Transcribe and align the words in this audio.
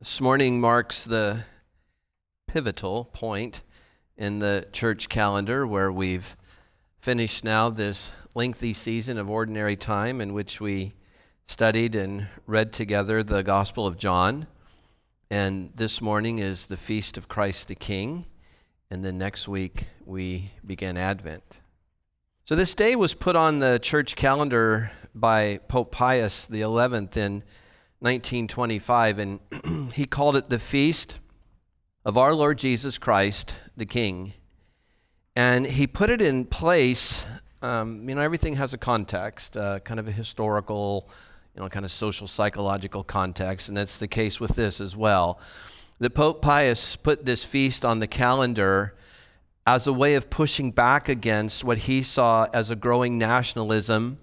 This 0.00 0.18
morning 0.18 0.62
marks 0.62 1.04
the 1.04 1.44
pivotal 2.46 3.04
point 3.04 3.60
in 4.16 4.38
the 4.38 4.66
church 4.72 5.10
calendar 5.10 5.66
where 5.66 5.92
we've 5.92 6.38
finished 7.00 7.44
now 7.44 7.68
this 7.68 8.10
lengthy 8.34 8.72
season 8.72 9.18
of 9.18 9.28
ordinary 9.28 9.76
time 9.76 10.22
in 10.22 10.32
which 10.32 10.58
we 10.58 10.94
studied 11.46 11.94
and 11.94 12.28
read 12.46 12.72
together 12.72 13.22
the 13.22 13.42
Gospel 13.42 13.86
of 13.86 13.98
John. 13.98 14.46
And 15.30 15.70
this 15.74 16.00
morning 16.00 16.38
is 16.38 16.68
the 16.68 16.78
Feast 16.78 17.18
of 17.18 17.28
Christ 17.28 17.68
the 17.68 17.74
King. 17.74 18.24
And 18.90 19.04
then 19.04 19.18
next 19.18 19.48
week 19.48 19.84
we 20.06 20.52
begin 20.64 20.96
Advent. 20.96 21.60
So 22.46 22.56
this 22.56 22.74
day 22.74 22.96
was 22.96 23.12
put 23.12 23.36
on 23.36 23.58
the 23.58 23.78
church 23.78 24.16
calendar 24.16 24.92
by 25.14 25.58
Pope 25.68 25.92
Pius 25.92 26.48
XI 26.50 26.64
in 27.20 27.44
1925, 28.00 29.18
and 29.18 29.40
he 29.92 30.06
called 30.06 30.34
it 30.36 30.46
the 30.46 30.58
Feast 30.58 31.18
of 32.04 32.16
Our 32.16 32.34
Lord 32.34 32.58
Jesus 32.58 32.96
Christ, 32.96 33.54
the 33.76 33.84
King. 33.84 34.32
And 35.36 35.66
he 35.66 35.86
put 35.86 36.08
it 36.08 36.22
in 36.22 36.46
place, 36.46 37.24
um, 37.60 38.08
you 38.08 38.14
know, 38.14 38.22
everything 38.22 38.56
has 38.56 38.72
a 38.72 38.78
context, 38.78 39.56
uh, 39.56 39.80
kind 39.80 40.00
of 40.00 40.08
a 40.08 40.12
historical, 40.12 41.10
you 41.54 41.60
know, 41.60 41.68
kind 41.68 41.84
of 41.84 41.92
social 41.92 42.26
psychological 42.26 43.04
context, 43.04 43.68
and 43.68 43.76
that's 43.76 43.98
the 43.98 44.08
case 44.08 44.40
with 44.40 44.56
this 44.56 44.80
as 44.80 44.96
well. 44.96 45.38
That 45.98 46.14
Pope 46.14 46.40
Pius 46.40 46.96
put 46.96 47.26
this 47.26 47.44
feast 47.44 47.84
on 47.84 47.98
the 47.98 48.06
calendar 48.06 48.94
as 49.66 49.86
a 49.86 49.92
way 49.92 50.14
of 50.14 50.30
pushing 50.30 50.70
back 50.70 51.08
against 51.08 51.64
what 51.64 51.78
he 51.78 52.02
saw 52.02 52.48
as 52.54 52.70
a 52.70 52.76
growing 52.76 53.18
nationalism 53.18 54.18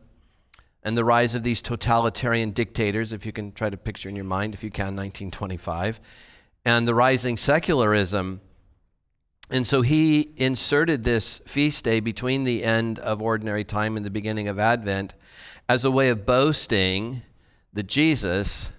and 0.87 0.97
the 0.97 1.03
rise 1.03 1.35
of 1.35 1.43
these 1.43 1.61
totalitarian 1.61 2.51
dictators, 2.51 3.11
if 3.11 3.25
you 3.25 3.33
can 3.33 3.51
try 3.51 3.69
to 3.69 3.75
picture 3.75 4.07
in 4.07 4.15
your 4.15 4.23
mind, 4.23 4.53
if 4.53 4.63
you 4.63 4.71
can, 4.71 4.95
1925, 4.95 5.99
and 6.63 6.87
the 6.87 6.95
rising 6.95 7.35
secularism. 7.35 8.39
And 9.49 9.67
so 9.67 9.81
he 9.81 10.31
inserted 10.37 11.03
this 11.03 11.39
feast 11.39 11.83
day 11.83 11.99
between 11.99 12.45
the 12.45 12.63
end 12.63 12.99
of 12.99 13.21
ordinary 13.21 13.65
time 13.65 13.97
and 13.97 14.05
the 14.05 14.09
beginning 14.09 14.47
of 14.47 14.59
Advent 14.59 15.13
as 15.67 15.83
a 15.83 15.91
way 15.91 16.07
of 16.07 16.25
boasting 16.25 17.21
that 17.73 17.87
Jesus 17.87 18.71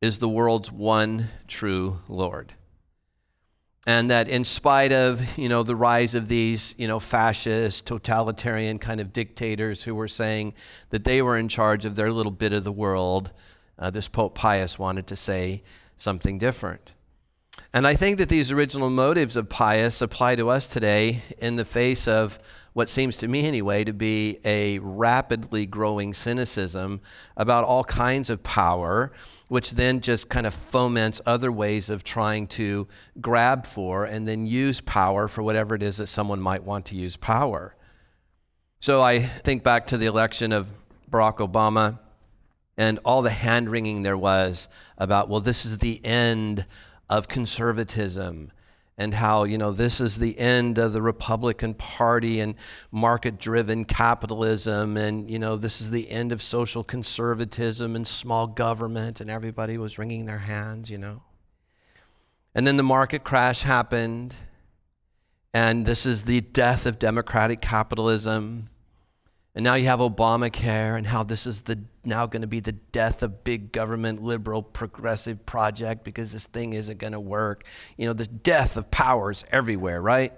is 0.00 0.20
the 0.20 0.28
world's 0.28 0.72
one 0.72 1.28
true 1.46 2.00
Lord 2.08 2.54
and 3.90 4.08
that 4.08 4.28
in 4.28 4.44
spite 4.44 4.92
of 4.92 5.36
you 5.36 5.48
know 5.48 5.64
the 5.64 5.74
rise 5.74 6.14
of 6.14 6.28
these 6.28 6.76
you 6.78 6.86
know 6.86 7.00
fascist 7.00 7.86
totalitarian 7.86 8.78
kind 8.78 9.00
of 9.00 9.12
dictators 9.12 9.82
who 9.82 9.94
were 9.94 10.06
saying 10.06 10.54
that 10.90 11.04
they 11.04 11.20
were 11.20 11.36
in 11.36 11.48
charge 11.48 11.84
of 11.84 11.96
their 11.96 12.12
little 12.12 12.30
bit 12.32 12.52
of 12.52 12.62
the 12.62 12.72
world 12.72 13.32
uh, 13.80 13.90
this 13.90 14.06
pope 14.06 14.34
pius 14.34 14.78
wanted 14.78 15.06
to 15.08 15.16
say 15.16 15.62
something 15.98 16.38
different 16.38 16.92
and 17.72 17.86
i 17.86 17.94
think 17.94 18.18
that 18.18 18.28
these 18.28 18.50
original 18.50 18.90
motives 18.90 19.36
of 19.36 19.48
pius 19.48 20.00
apply 20.00 20.34
to 20.36 20.48
us 20.48 20.66
today 20.66 21.22
in 21.38 21.56
the 21.56 21.64
face 21.64 22.08
of 22.08 22.38
what 22.72 22.88
seems 22.88 23.16
to 23.16 23.26
me 23.26 23.46
anyway 23.46 23.82
to 23.82 23.92
be 23.92 24.38
a 24.44 24.78
rapidly 24.78 25.66
growing 25.66 26.14
cynicism 26.14 27.00
about 27.36 27.64
all 27.64 27.84
kinds 27.84 28.30
of 28.30 28.42
power 28.42 29.12
which 29.50 29.72
then 29.72 30.00
just 30.00 30.28
kind 30.28 30.46
of 30.46 30.54
foments 30.54 31.20
other 31.26 31.50
ways 31.50 31.90
of 31.90 32.04
trying 32.04 32.46
to 32.46 32.86
grab 33.20 33.66
for 33.66 34.04
and 34.04 34.26
then 34.26 34.46
use 34.46 34.80
power 34.80 35.26
for 35.26 35.42
whatever 35.42 35.74
it 35.74 35.82
is 35.82 35.96
that 35.96 36.06
someone 36.06 36.40
might 36.40 36.62
want 36.62 36.86
to 36.86 36.94
use 36.94 37.16
power. 37.16 37.74
So 38.78 39.02
I 39.02 39.18
think 39.18 39.64
back 39.64 39.88
to 39.88 39.96
the 39.96 40.06
election 40.06 40.52
of 40.52 40.70
Barack 41.10 41.38
Obama 41.38 41.98
and 42.76 43.00
all 43.04 43.22
the 43.22 43.30
hand 43.30 43.68
wringing 43.68 44.02
there 44.02 44.16
was 44.16 44.68
about, 44.96 45.28
well, 45.28 45.40
this 45.40 45.66
is 45.66 45.78
the 45.78 46.00
end 46.04 46.64
of 47.10 47.28
conservatism 47.28 48.52
and 48.96 49.14
how, 49.14 49.44
you 49.44 49.58
know, 49.58 49.72
this 49.72 50.00
is 50.00 50.18
the 50.18 50.38
end 50.38 50.78
of 50.78 50.92
the 50.92 51.02
Republican 51.02 51.74
Party 51.74 52.38
and 52.38 52.54
market 52.92 53.38
driven 53.38 53.84
capitalism. 53.84 54.96
And, 54.96 55.28
you 55.30 55.38
know, 55.38 55.56
this 55.56 55.80
is 55.80 55.90
the 55.90 56.10
end 56.10 56.32
of 56.32 56.40
social 56.40 56.84
conservatism 56.84 57.96
and 57.96 58.06
small 58.06 58.46
government. 58.46 59.20
And 59.20 59.30
everybody 59.30 59.78
was 59.78 59.98
wringing 59.98 60.26
their 60.26 60.40
hands, 60.40 60.90
you 60.90 60.98
know. 60.98 61.22
And 62.54 62.66
then 62.66 62.76
the 62.76 62.82
market 62.82 63.24
crash 63.24 63.62
happened. 63.62 64.36
And 65.54 65.86
this 65.86 66.04
is 66.04 66.24
the 66.24 66.42
death 66.42 66.84
of 66.84 66.98
democratic 66.98 67.62
capitalism. 67.62 68.68
And 69.54 69.64
now 69.64 69.74
you 69.74 69.86
have 69.86 69.98
Obamacare 69.98 70.96
and 70.96 71.06
how 71.06 71.24
this 71.24 71.46
is 71.46 71.62
the 71.62 71.82
now 72.04 72.26
going 72.26 72.42
to 72.42 72.48
be 72.48 72.60
the 72.60 72.72
death 72.72 73.22
of 73.22 73.44
big 73.44 73.72
government 73.72 74.22
liberal 74.22 74.62
progressive 74.62 75.44
project 75.44 76.04
because 76.04 76.32
this 76.32 76.46
thing 76.46 76.72
isn't 76.72 76.98
going 76.98 77.12
to 77.12 77.20
work. 77.20 77.64
You 77.96 78.06
know, 78.06 78.12
the 78.12 78.26
death 78.26 78.76
of 78.76 78.90
powers 78.90 79.44
everywhere, 79.50 80.00
right? 80.00 80.32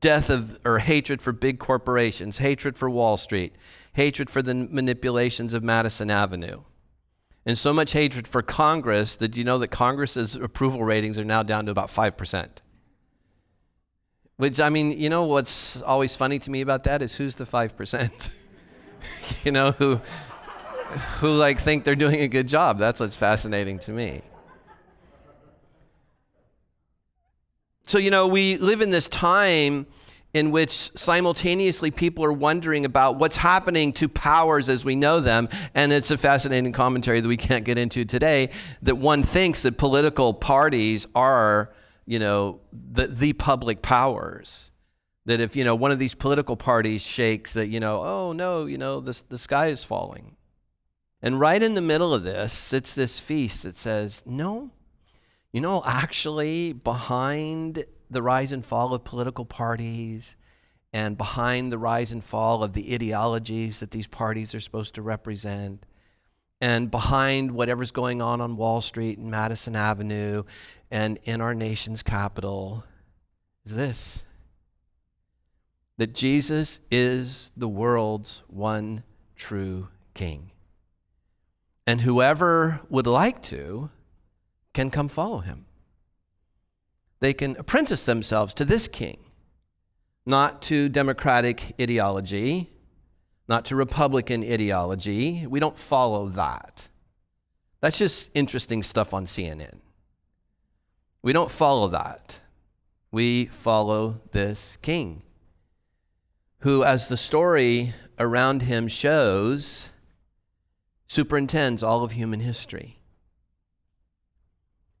Death 0.00 0.28
of 0.28 0.60
or 0.64 0.78
hatred 0.78 1.22
for 1.22 1.32
big 1.32 1.58
corporations, 1.58 2.38
hatred 2.38 2.76
for 2.76 2.90
Wall 2.90 3.16
Street, 3.16 3.54
hatred 3.94 4.28
for 4.28 4.42
the 4.42 4.54
manipulations 4.54 5.54
of 5.54 5.64
Madison 5.64 6.10
Avenue. 6.10 6.62
And 7.46 7.56
so 7.56 7.72
much 7.72 7.92
hatred 7.92 8.28
for 8.28 8.42
Congress 8.42 9.16
that 9.16 9.36
you 9.36 9.44
know 9.44 9.56
that 9.58 9.68
Congress's 9.68 10.36
approval 10.36 10.82
ratings 10.84 11.18
are 11.18 11.24
now 11.24 11.42
down 11.42 11.64
to 11.66 11.72
about 11.72 11.88
5%. 11.88 12.48
Which, 14.36 14.60
I 14.60 14.68
mean, 14.68 14.92
you 14.92 15.08
know 15.08 15.24
what's 15.24 15.80
always 15.82 16.14
funny 16.14 16.38
to 16.40 16.50
me 16.50 16.60
about 16.60 16.84
that 16.84 17.00
is 17.00 17.14
who's 17.14 17.36
the 17.36 17.46
5%? 17.46 18.30
you 19.44 19.52
know, 19.52 19.72
who, 19.72 20.00
who 21.20 21.28
like 21.30 21.58
think 21.58 21.84
they're 21.84 21.94
doing 21.94 22.20
a 22.20 22.28
good 22.28 22.46
job. 22.46 22.78
That's 22.78 23.00
what's 23.00 23.16
fascinating 23.16 23.78
to 23.80 23.92
me. 23.92 24.22
So, 27.86 27.98
you 27.98 28.10
know, 28.10 28.26
we 28.26 28.58
live 28.58 28.82
in 28.82 28.90
this 28.90 29.08
time 29.08 29.86
in 30.34 30.50
which 30.50 30.70
simultaneously 30.70 31.90
people 31.90 32.22
are 32.22 32.32
wondering 32.32 32.84
about 32.84 33.16
what's 33.16 33.38
happening 33.38 33.90
to 33.94 34.06
powers 34.06 34.68
as 34.68 34.84
we 34.84 34.94
know 34.94 35.18
them. 35.18 35.48
And 35.74 35.94
it's 35.94 36.10
a 36.10 36.18
fascinating 36.18 36.72
commentary 36.72 37.22
that 37.22 37.28
we 37.28 37.38
can't 37.38 37.64
get 37.64 37.78
into 37.78 38.04
today 38.04 38.50
that 38.82 38.96
one 38.96 39.22
thinks 39.22 39.62
that 39.62 39.78
political 39.78 40.34
parties 40.34 41.06
are 41.14 41.70
you 42.06 42.18
know, 42.18 42.60
the, 42.72 43.06
the 43.06 43.32
public 43.34 43.82
powers. 43.82 44.70
That 45.26 45.40
if, 45.40 45.56
you 45.56 45.64
know, 45.64 45.74
one 45.74 45.90
of 45.90 45.98
these 45.98 46.14
political 46.14 46.56
parties 46.56 47.02
shakes, 47.02 47.52
that, 47.54 47.66
you 47.66 47.80
know, 47.80 48.00
oh 48.00 48.32
no, 48.32 48.66
you 48.66 48.78
know, 48.78 49.00
the, 49.00 49.20
the 49.28 49.38
sky 49.38 49.66
is 49.66 49.82
falling. 49.82 50.36
And 51.20 51.40
right 51.40 51.60
in 51.60 51.74
the 51.74 51.80
middle 51.80 52.14
of 52.14 52.22
this 52.22 52.52
sits 52.52 52.94
this 52.94 53.18
feast 53.18 53.64
that 53.64 53.76
says, 53.76 54.22
no, 54.24 54.70
you 55.52 55.60
know, 55.60 55.82
actually, 55.84 56.72
behind 56.72 57.84
the 58.08 58.22
rise 58.22 58.52
and 58.52 58.64
fall 58.64 58.94
of 58.94 59.02
political 59.02 59.44
parties 59.44 60.36
and 60.92 61.18
behind 61.18 61.72
the 61.72 61.78
rise 61.78 62.12
and 62.12 62.22
fall 62.22 62.62
of 62.62 62.74
the 62.74 62.94
ideologies 62.94 63.80
that 63.80 63.90
these 63.90 64.06
parties 64.06 64.54
are 64.54 64.60
supposed 64.60 64.94
to 64.94 65.02
represent, 65.02 65.84
and 66.60 66.90
behind 66.90 67.52
whatever's 67.52 67.90
going 67.90 68.22
on 68.22 68.40
on 68.40 68.56
Wall 68.56 68.80
Street 68.80 69.18
and 69.18 69.30
Madison 69.30 69.76
Avenue 69.76 70.44
and 70.90 71.18
in 71.24 71.40
our 71.40 71.54
nation's 71.54 72.02
capital 72.02 72.84
is 73.64 73.74
this 73.74 74.22
that 75.98 76.14
Jesus 76.14 76.80
is 76.90 77.52
the 77.56 77.68
world's 77.68 78.42
one 78.48 79.02
true 79.34 79.88
king. 80.12 80.50
And 81.86 82.02
whoever 82.02 82.80
would 82.90 83.06
like 83.06 83.42
to 83.44 83.90
can 84.74 84.90
come 84.90 85.08
follow 85.08 85.38
him. 85.38 85.64
They 87.20 87.32
can 87.32 87.56
apprentice 87.56 88.04
themselves 88.04 88.52
to 88.54 88.64
this 88.66 88.88
king, 88.88 89.18
not 90.26 90.60
to 90.62 90.90
democratic 90.90 91.74
ideology, 91.80 92.75
not 93.48 93.64
to 93.66 93.76
Republican 93.76 94.42
ideology. 94.42 95.46
We 95.46 95.60
don't 95.60 95.78
follow 95.78 96.28
that. 96.30 96.88
That's 97.80 97.98
just 97.98 98.30
interesting 98.34 98.82
stuff 98.82 99.14
on 99.14 99.26
CNN. 99.26 99.78
We 101.22 101.32
don't 101.32 101.50
follow 101.50 101.88
that. 101.88 102.40
We 103.10 103.46
follow 103.46 104.20
this 104.32 104.78
king 104.82 105.22
who, 106.60 106.82
as 106.82 107.08
the 107.08 107.16
story 107.16 107.94
around 108.18 108.62
him 108.62 108.88
shows, 108.88 109.90
superintends 111.06 111.82
all 111.82 112.02
of 112.02 112.12
human 112.12 112.40
history. 112.40 112.98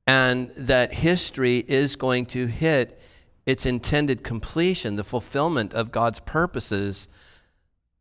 And 0.06 0.50
that 0.56 0.94
history 0.94 1.64
is 1.66 1.96
going 1.96 2.26
to 2.26 2.46
hit 2.46 3.00
its 3.44 3.66
intended 3.66 4.22
completion, 4.22 4.96
the 4.96 5.04
fulfillment 5.04 5.74
of 5.74 5.90
God's 5.90 6.20
purposes 6.20 7.08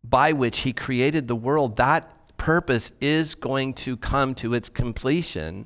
by 0.09 0.33
which 0.33 0.59
he 0.59 0.73
created 0.73 1.27
the 1.27 1.35
world, 1.35 1.77
that 1.77 2.37
purpose 2.37 2.91
is 3.01 3.35
going 3.35 3.73
to 3.73 3.97
come 3.97 4.35
to 4.35 4.53
its 4.53 4.69
completion 4.69 5.65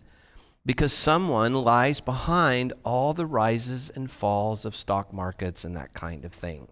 because 0.66 0.94
someone 0.94 1.54
lies 1.54 2.00
behind 2.00 2.74
all 2.84 3.14
the 3.14 3.26
rises 3.26 3.90
and 3.96 4.12
falls 4.12 4.66
of 4.66 4.76
stock 4.76 5.12
markets 5.12 5.64
and 5.64 5.76
that 5.76 5.94
kind 5.94 6.26
of 6.26 6.32
thing. 6.32 6.68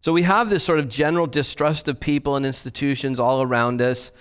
So 0.00 0.12
we 0.12 0.22
have 0.22 0.50
this 0.50 0.64
sort 0.64 0.78
of 0.78 0.88
general 0.88 1.26
distrust 1.26 1.88
of 1.88 2.00
people 2.00 2.36
and 2.36 2.46
institutions 2.46 3.18
all 3.18 3.42
around 3.42 3.82
us. 3.82 4.12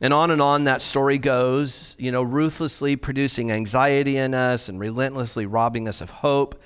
And 0.00 0.12
on 0.12 0.30
and 0.30 0.42
on 0.42 0.64
that 0.64 0.82
story 0.82 1.18
goes, 1.18 1.94
you 1.98 2.10
know, 2.10 2.22
ruthlessly 2.22 2.96
producing 2.96 3.52
anxiety 3.52 4.16
in 4.16 4.34
us 4.34 4.68
and 4.68 4.80
relentlessly 4.80 5.46
robbing 5.46 5.86
us 5.86 6.00
of 6.00 6.10
hope. 6.10 6.60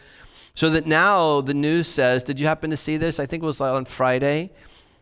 So 0.54 0.70
that 0.70 0.86
now 0.86 1.40
the 1.40 1.54
news 1.54 1.86
says, 1.86 2.22
did 2.22 2.40
you 2.40 2.46
happen 2.46 2.70
to 2.70 2.76
see 2.76 2.96
this? 2.96 3.20
I 3.20 3.26
think 3.26 3.42
it 3.42 3.46
was 3.46 3.60
on 3.60 3.84
Friday 3.84 4.52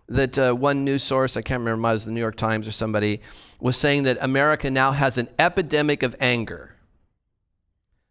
that 0.08 0.38
uh, 0.38 0.52
one 0.52 0.84
news 0.84 1.02
source, 1.02 1.36
I 1.36 1.42
can't 1.42 1.60
remember, 1.60 1.88
it 1.88 1.92
was 1.92 2.04
the 2.04 2.12
New 2.12 2.20
York 2.20 2.36
Times 2.36 2.68
or 2.68 2.72
somebody, 2.72 3.20
was 3.60 3.76
saying 3.76 4.04
that 4.04 4.18
America 4.20 4.70
now 4.70 4.92
has 4.92 5.18
an 5.18 5.28
epidemic 5.38 6.02
of 6.02 6.16
anger. 6.20 6.72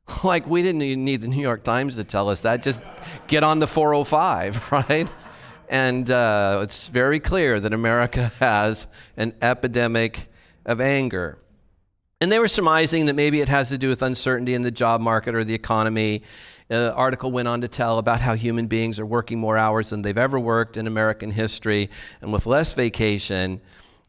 Like, 0.24 0.47
we 0.47 0.62
didn't 0.62 0.83
even 0.83 1.03
need 1.03 1.21
the 1.21 1.27
New 1.27 1.42
York 1.42 1.63
Times 1.63 1.95
to 1.95 2.03
tell 2.03 2.30
us 2.30 2.42
that. 2.42 2.62
Just 2.62 2.80
get 3.27 3.44
on 3.44 3.57
the 3.57 3.65
405, 3.65 4.71
right? 4.89 5.09
And 5.68 6.09
uh, 6.12 6.59
it's 6.62 6.89
very 6.89 7.19
clear 7.19 7.59
that 7.59 7.74
America 7.74 8.31
has 8.39 8.86
an 9.18 9.33
epidemic 9.41 10.30
of 10.65 10.80
anger. 10.80 11.39
And 12.21 12.31
they 12.31 12.39
were 12.39 12.48
surmising 12.48 13.07
that 13.07 13.13
maybe 13.13 13.41
it 13.41 13.50
has 13.50 13.69
to 13.69 13.77
do 13.77 13.89
with 13.89 14.01
uncertainty 14.01 14.53
in 14.53 14.62
the 14.62 14.71
job 14.71 15.01
market 15.01 15.36
or 15.36 15.44
the 15.44 15.53
economy. 15.53 16.24
Uh, 16.69 16.91
article 16.95 17.31
went 17.31 17.47
on 17.47 17.62
to 17.62 17.67
tell 17.67 18.00
about 18.00 18.21
how 18.21 18.33
human 18.33 18.67
beings 18.67 19.00
are 19.00 19.06
working 19.06 19.39
more 19.39 19.57
hours 19.57 19.91
than 19.91 20.01
they've 20.01 20.17
ever 20.17 20.39
worked 20.39 20.77
in 20.77 20.88
American 20.88 21.31
history 21.31 21.89
and 22.21 22.33
with 22.33 22.47
less 22.47 22.73
vacation. 22.73 23.62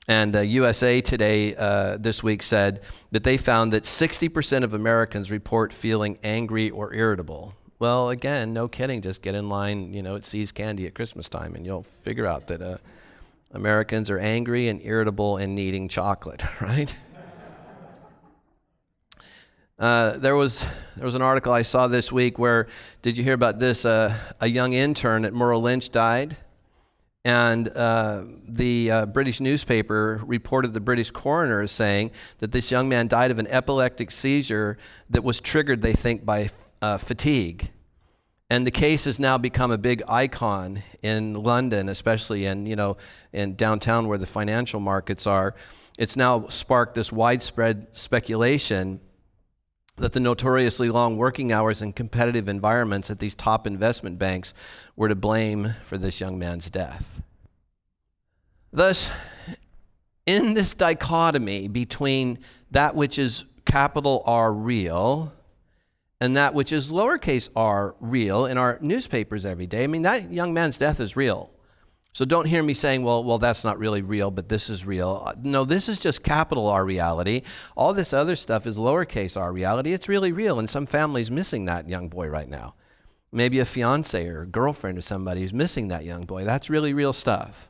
And 0.09 0.37
uh, 0.37 0.41
USA 0.41 1.01
Today 1.01 1.55
uh, 1.55 1.99
this 1.99 2.23
week 2.23 2.43
said 2.43 2.81
that 3.11 3.25
they 3.25 3.37
found 3.37 3.73
that 3.73 3.83
60% 3.83 4.63
of 4.63 4.73
Americans 4.73 5.31
report 5.31 5.73
feeling 5.73 6.19
angry 6.23 6.71
or 6.71 6.95
irritable. 6.95 7.55
Well, 7.79 8.09
again, 8.09 8.55
no 8.55 8.69
kidding. 8.69 9.03
Just 9.03 9.21
get 9.21 9.35
in 9.35 9.49
line, 9.51 9.93
you 9.93 10.03
know, 10.03 10.17
at 10.17 10.25
See's 10.25 10.51
Candy 10.51 10.87
at 10.87 10.95
Christmas 10.95 11.29
time, 11.29 11.55
and 11.55 11.67
you'll 11.67 11.83
figure 11.83 12.25
out 12.25 12.47
that 12.47 12.63
uh, 12.63 12.79
Americans 13.53 14.11
are 14.11 14.19
angry 14.19 14.69
and 14.69 14.81
irritable 14.83 15.37
and 15.37 15.55
needing 15.55 15.89
chocolate, 15.89 16.43
right? 16.61 16.95
Uh, 19.79 20.17
there 20.17 20.35
was 20.35 20.65
there 20.97 21.05
was 21.05 21.15
an 21.15 21.21
article 21.21 21.53
I 21.53 21.61
saw 21.61 21.87
this 21.87 22.11
week 22.11 22.39
where 22.39 22.67
did 23.03 23.19
you 23.19 23.25
hear 23.25 23.35
about 23.35 23.59
this? 23.59 23.85
Uh, 23.85 24.17
a 24.41 24.47
young 24.47 24.73
intern 24.73 25.27
at 25.27 25.35
Merrill 25.35 25.61
Lynch 25.61 25.91
died, 25.91 26.39
and 27.27 27.69
uh, 27.69 28.23
the 28.49 28.91
uh, 28.91 29.07
British 29.07 29.39
newspaper 29.39 30.23
reported 30.25 30.73
the 30.73 30.81
British 30.81 31.11
coroner 31.11 31.61
as 31.61 31.73
saying 31.73 32.11
that 32.39 32.53
this 32.53 32.71
young 32.71 32.89
man 32.89 33.07
died 33.07 33.31
of 33.31 33.39
an 33.39 33.47
epileptic 33.49 34.11
seizure 34.11 34.79
that 35.11 35.23
was 35.23 35.43
triggered, 35.43 35.83
they 35.83 35.93
think, 35.93 36.25
by 36.25 36.49
uh, 36.81 36.97
fatigue. 36.97 37.69
And 38.49 38.67
the 38.67 38.71
case 38.71 39.05
has 39.05 39.19
now 39.19 39.37
become 39.37 39.71
a 39.71 39.79
big 39.79 40.03
icon 40.09 40.85
in 41.03 41.35
London, 41.35 41.91
especially 41.91 42.47
in, 42.47 42.65
you 42.65 42.77
know, 42.77 42.97
in 43.31 43.57
downtown 43.57 44.09
where 44.09 44.19
the 44.19 44.27
financial 44.27 44.81
markets 44.81 45.27
are. 45.27 45.55
It's 45.99 46.17
now 46.17 46.49
sparked 46.49 46.95
this 46.95 47.13
widespread 47.13 47.89
speculation 47.93 49.01
that 49.97 50.13
the 50.13 50.21
notoriously 50.21 50.91
long 50.91 51.17
working 51.17 51.53
hours 51.53 51.81
and 51.81 51.97
competitive 51.97 52.49
environments 52.49 53.11
at 53.11 53.19
these 53.19 53.35
top 53.35 53.67
investment 53.67 54.19
banks 54.19 54.53
were 54.95 55.09
to 55.09 55.15
blame 55.15 55.75
for 55.83 55.97
this 55.97 56.21
young 56.21 56.39
man's 56.39 56.71
death. 56.71 57.23
Thus, 58.73 59.11
in 60.27 60.55
this 60.55 60.75
dichotomy 60.75 61.69
between 61.69 62.39
that 62.71 62.95
which 62.95 63.19
is 63.19 63.45
capital 63.65 64.23
R 64.27 64.53
real 64.53 65.33
and 66.21 66.37
that 66.37 66.55
which 66.55 66.73
is 66.73 66.93
lowercase 66.93 67.49
r 67.55 67.95
real 68.01 68.47
in 68.47 68.59
our 68.59 68.79
newspapers 68.81 69.45
every 69.45 69.67
day. 69.67 69.85
I 69.85 69.87
mean, 69.87 70.03
that 70.03 70.31
young 70.31 70.53
man's 70.53 70.79
death 70.79 71.01
is 71.01 71.17
real. 71.17 71.51
So 72.17 72.25
don't 72.25 72.47
hear 72.47 72.63
me 72.63 72.73
saying, 72.73 73.03
well, 73.03 73.23
well, 73.23 73.37
that's 73.37 73.63
not 73.63 73.79
really 73.79 74.01
real, 74.01 74.31
but 74.31 74.49
this 74.49 74.71
is 74.71 74.87
real. 74.87 75.23
Uh, 75.27 75.35
no, 75.43 75.67
this 75.67 75.87
is 75.87 76.01
just 76.01 76.23
capital 76.23 76.67
R 76.67 76.83
reality. 76.83 77.43
All 77.77 77.93
this 77.93 78.15
other 78.15 78.37
stuff 78.37 78.67
is 78.67 78.79
lowercase 78.79 79.39
r 79.39 79.53
reality. 79.53 79.93
It's 79.93 80.09
really 80.09 80.33
real, 80.33 80.59
and 80.59 80.71
some 80.71 80.87
family's 80.87 81.31
missing 81.31 81.67
that 81.67 81.91
young 81.91 82.09
boy 82.09 82.29
right 82.29 82.49
now. 82.49 82.75
Maybe 83.33 83.59
a 83.59 83.67
fiance 83.67 84.27
or 84.27 84.41
a 84.41 84.47
girlfriend 84.47 84.97
or 84.97 85.03
somebody 85.03 85.43
is 85.43 85.53
missing 85.53 85.89
that 85.89 86.07
young 86.07 86.25
boy. 86.25 86.45
That's 86.45 86.71
really 86.71 86.95
real 86.95 87.13
stuff. 87.13 87.69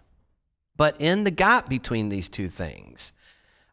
But 0.77 0.95
in 1.01 1.25
the 1.25 1.33
gap 1.33 1.69
between 1.69 2.09
these 2.09 2.29
two 2.29 2.47
things, 2.47 3.13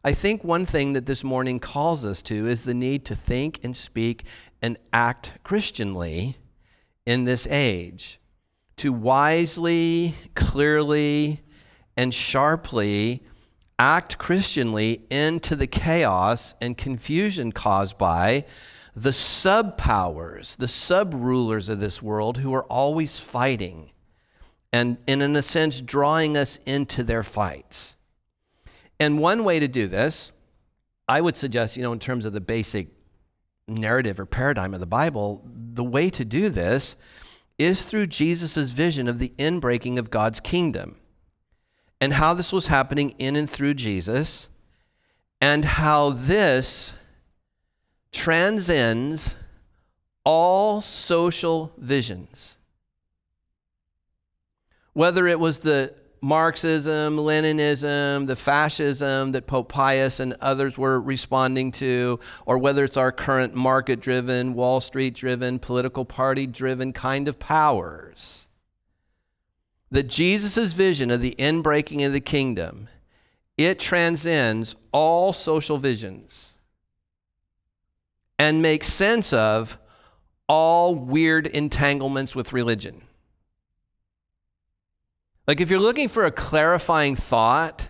I 0.02 0.12
think 0.12 0.42
one 0.42 0.66
thing 0.66 0.94
that 0.94 1.06
this 1.06 1.22
morning 1.22 1.60
calls 1.60 2.04
us 2.04 2.20
to 2.22 2.48
is 2.48 2.64
the 2.64 2.74
need 2.74 3.04
to 3.04 3.14
think 3.14 3.60
and 3.62 3.76
speak 3.76 4.24
and 4.60 4.76
act 4.92 5.34
Christianly 5.44 6.34
in 7.06 7.26
this 7.26 7.46
age, 7.46 8.18
to 8.76 8.92
wisely, 8.92 10.14
clearly, 10.34 11.40
and 11.96 12.12
sharply 12.12 13.22
act 13.78 14.18
Christianly 14.18 15.02
into 15.10 15.56
the 15.56 15.66
chaos 15.66 16.54
and 16.60 16.76
confusion 16.76 17.52
caused 17.52 17.98
by 17.98 18.44
the 18.96 19.12
sub 19.12 19.76
powers, 19.76 20.56
the 20.56 20.68
sub 20.68 21.12
rulers 21.14 21.68
of 21.68 21.80
this 21.80 22.00
world 22.00 22.38
who 22.38 22.54
are 22.54 22.64
always 22.64 23.18
fighting 23.18 23.90
and, 24.72 24.98
and, 25.06 25.22
in 25.22 25.36
a 25.36 25.42
sense, 25.42 25.80
drawing 25.80 26.36
us 26.36 26.58
into 26.66 27.04
their 27.04 27.22
fights. 27.22 27.96
And 28.98 29.20
one 29.20 29.44
way 29.44 29.60
to 29.60 29.68
do 29.68 29.86
this, 29.86 30.32
I 31.08 31.20
would 31.20 31.36
suggest, 31.36 31.76
you 31.76 31.82
know, 31.82 31.92
in 31.92 32.00
terms 32.00 32.24
of 32.24 32.32
the 32.32 32.40
basic 32.40 32.88
narrative 33.68 34.18
or 34.18 34.26
paradigm 34.26 34.74
of 34.74 34.80
the 34.80 34.86
Bible, 34.86 35.44
the 35.46 35.84
way 35.84 36.10
to 36.10 36.24
do 36.24 36.48
this 36.48 36.96
is 37.58 37.84
through 37.84 38.06
Jesus' 38.06 38.70
vision 38.70 39.08
of 39.08 39.18
the 39.18 39.32
inbreaking 39.38 39.98
of 39.98 40.10
God's 40.10 40.40
kingdom 40.40 40.96
and 42.00 42.14
how 42.14 42.34
this 42.34 42.52
was 42.52 42.66
happening 42.66 43.10
in 43.18 43.36
and 43.36 43.48
through 43.48 43.74
Jesus 43.74 44.48
and 45.40 45.64
how 45.64 46.10
this 46.10 46.94
transcends 48.12 49.36
all 50.24 50.80
social 50.80 51.72
visions. 51.76 52.56
Whether 54.92 55.26
it 55.26 55.38
was 55.38 55.58
the 55.58 55.94
Marxism, 56.24 57.18
Leninism, 57.18 58.28
the 58.28 58.34
fascism 58.34 59.32
that 59.32 59.46
Pope 59.46 59.68
Pius 59.68 60.18
and 60.18 60.34
others 60.40 60.78
were 60.78 60.98
responding 60.98 61.70
to, 61.72 62.18
or 62.46 62.56
whether 62.56 62.82
it's 62.82 62.96
our 62.96 63.12
current 63.12 63.54
market 63.54 64.00
driven, 64.00 64.54
Wall 64.54 64.80
Street 64.80 65.14
driven, 65.14 65.58
political 65.58 66.06
party 66.06 66.46
driven 66.46 66.94
kind 66.94 67.28
of 67.28 67.38
powers. 67.38 68.46
That 69.90 70.04
Jesus' 70.04 70.72
vision 70.72 71.10
of 71.10 71.20
the 71.20 71.34
inbreaking 71.38 72.06
of 72.06 72.14
the 72.14 72.22
kingdom, 72.22 72.88
it 73.58 73.78
transcends 73.78 74.76
all 74.92 75.34
social 75.34 75.76
visions 75.76 76.56
and 78.38 78.62
makes 78.62 78.88
sense 78.88 79.30
of 79.34 79.76
all 80.48 80.94
weird 80.94 81.46
entanglements 81.48 82.34
with 82.34 82.54
religion. 82.54 83.02
Like, 85.46 85.60
if 85.60 85.70
you're 85.70 85.80
looking 85.80 86.08
for 86.08 86.24
a 86.24 86.30
clarifying 86.30 87.16
thought, 87.16 87.88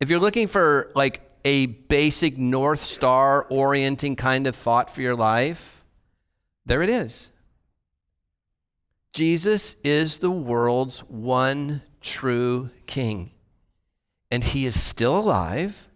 if 0.00 0.10
you're 0.10 0.20
looking 0.20 0.46
for 0.46 0.90
like 0.94 1.22
a 1.44 1.66
basic 1.66 2.36
North 2.36 2.80
Star 2.80 3.46
orienting 3.48 4.16
kind 4.16 4.46
of 4.46 4.54
thought 4.54 4.90
for 4.90 5.00
your 5.00 5.16
life, 5.16 5.84
there 6.66 6.82
it 6.82 6.90
is. 6.90 7.30
Jesus 9.12 9.76
is 9.82 10.18
the 10.18 10.30
world's 10.30 11.00
one 11.00 11.82
true 12.00 12.70
king. 12.86 13.32
And 14.30 14.44
he 14.44 14.66
is 14.66 14.80
still 14.80 15.18
alive. 15.18 15.88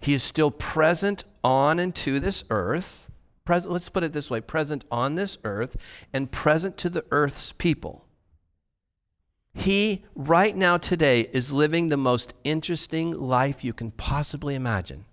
He 0.00 0.14
is 0.14 0.22
still 0.22 0.50
present 0.50 1.24
on 1.44 1.78
and 1.78 1.94
to 1.96 2.20
this 2.20 2.44
earth. 2.48 3.10
Present, 3.44 3.72
let's 3.72 3.88
put 3.88 4.04
it 4.04 4.12
this 4.12 4.30
way 4.30 4.40
present 4.40 4.84
on 4.90 5.16
this 5.16 5.36
earth 5.44 5.76
and 6.12 6.30
present 6.30 6.78
to 6.78 6.88
the 6.88 7.04
earth's 7.10 7.52
people. 7.52 8.07
He, 9.58 10.04
right 10.14 10.56
now, 10.56 10.76
today, 10.76 11.28
is 11.32 11.52
living 11.52 11.88
the 11.88 11.96
most 11.96 12.32
interesting 12.44 13.12
life 13.12 13.64
you 13.64 13.72
can 13.72 13.90
possibly 13.90 14.54
imagine, 14.54 15.04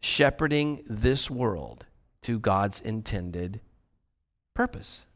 shepherding 0.00 0.84
this 0.86 1.28
world 1.28 1.84
to 2.22 2.38
God's 2.38 2.80
intended 2.80 3.60
purpose. 4.54 5.06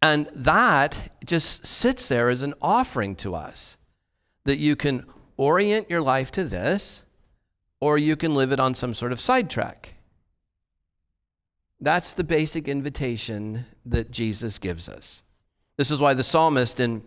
And 0.00 0.28
that 0.34 1.12
just 1.24 1.66
sits 1.66 2.08
there 2.08 2.28
as 2.28 2.42
an 2.42 2.54
offering 2.62 3.14
to 3.16 3.34
us 3.34 3.76
that 4.44 4.58
you 4.58 4.74
can 4.74 5.04
orient 5.36 5.90
your 5.90 6.02
life 6.02 6.30
to 6.32 6.44
this, 6.44 7.04
or 7.80 7.98
you 7.98 8.16
can 8.16 8.34
live 8.34 8.52
it 8.52 8.60
on 8.60 8.74
some 8.74 8.94
sort 8.94 9.12
of 9.12 9.20
sidetrack. 9.20 9.94
That's 11.80 12.12
the 12.12 12.24
basic 12.24 12.68
invitation 12.68 13.66
that 13.84 14.12
Jesus 14.12 14.60
gives 14.60 14.88
us. 14.88 15.24
This 15.76 15.90
is 15.90 15.98
why 15.98 16.14
the 16.14 16.24
psalmist 16.24 16.78
in 16.78 17.02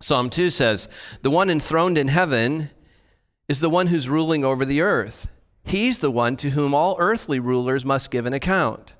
Psalm 0.00 0.30
2 0.30 0.50
says, 0.50 0.88
The 1.22 1.30
one 1.30 1.50
enthroned 1.50 1.98
in 1.98 2.08
heaven 2.08 2.70
is 3.48 3.60
the 3.60 3.70
one 3.70 3.88
who's 3.88 4.08
ruling 4.08 4.44
over 4.44 4.64
the 4.64 4.80
earth. 4.80 5.28
He's 5.62 5.98
the 5.98 6.10
one 6.10 6.36
to 6.38 6.50
whom 6.50 6.74
all 6.74 6.96
earthly 6.98 7.38
rulers 7.38 7.84
must 7.84 8.10
give 8.10 8.24
an 8.26 8.32
account. 8.32 8.94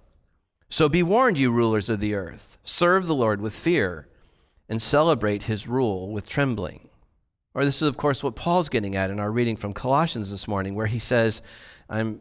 So 0.69 0.89
be 0.89 1.03
warned, 1.03 1.39
you 1.39 1.51
rulers 1.51 1.89
of 1.89 2.01
the 2.01 2.15
earth. 2.15 2.59
Serve 2.65 3.07
the 3.07 3.15
Lord 3.15 3.41
with 3.41 3.55
fear 3.55 4.09
and 4.69 4.81
celebrate 4.81 5.45
his 5.45 5.67
rule 5.67 6.13
with 6.13 6.29
trembling. 6.29 6.91
Or 7.55 7.65
this 7.65 7.83
is, 7.83 7.89
of 7.89 7.97
course, 7.97 8.23
what 8.23 8.37
Paul's 8.37 8.69
getting 8.69 8.95
at 8.95 9.11
in 9.11 9.19
our 9.19 9.33
reading 9.33 9.57
from 9.57 9.73
Colossians 9.73 10.31
this 10.31 10.47
morning, 10.47 10.75
where 10.75 10.87
he 10.87 11.01
says, 11.01 11.43
I'm 11.89 12.21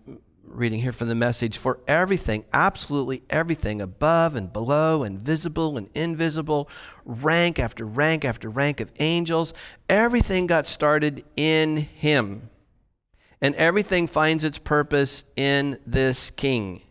reading 0.50 0.82
here 0.82 0.92
from 0.92 1.08
the 1.08 1.16
message, 1.16 1.58
for 1.58 1.80
everything, 1.88 2.46
absolutely 2.54 3.24
everything, 3.30 3.82
above 3.82 4.36
and 4.36 4.52
below, 4.52 5.04
and 5.04 5.20
visible 5.20 5.78
and 5.78 5.90
invisible, 5.94 6.70
rank 7.06 7.60
after 7.60 7.86
rank 7.86 8.26
after 8.26 8.50
rank 8.50 8.80
of 8.80 8.92
angels, 9.00 9.54
everything 9.88 10.48
got 10.48 10.68
started 10.68 11.24
in 11.36 11.78
him. 11.78 12.50
And 13.42 13.56
everything 13.56 14.08
finds 14.08 14.44
its 14.44 14.58
purpose 14.58 15.24
in 15.36 15.80
this 15.86 16.32
king. 16.32 16.82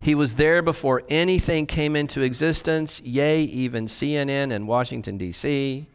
He 0.00 0.14
was 0.14 0.36
there 0.36 0.62
before 0.62 1.02
anything 1.08 1.66
came 1.66 1.94
into 1.94 2.22
existence, 2.22 3.00
yea, 3.02 3.42
even 3.42 3.86
CNN 3.86 4.52
and 4.52 4.66
Washington, 4.66 5.18
D.C. 5.18 5.86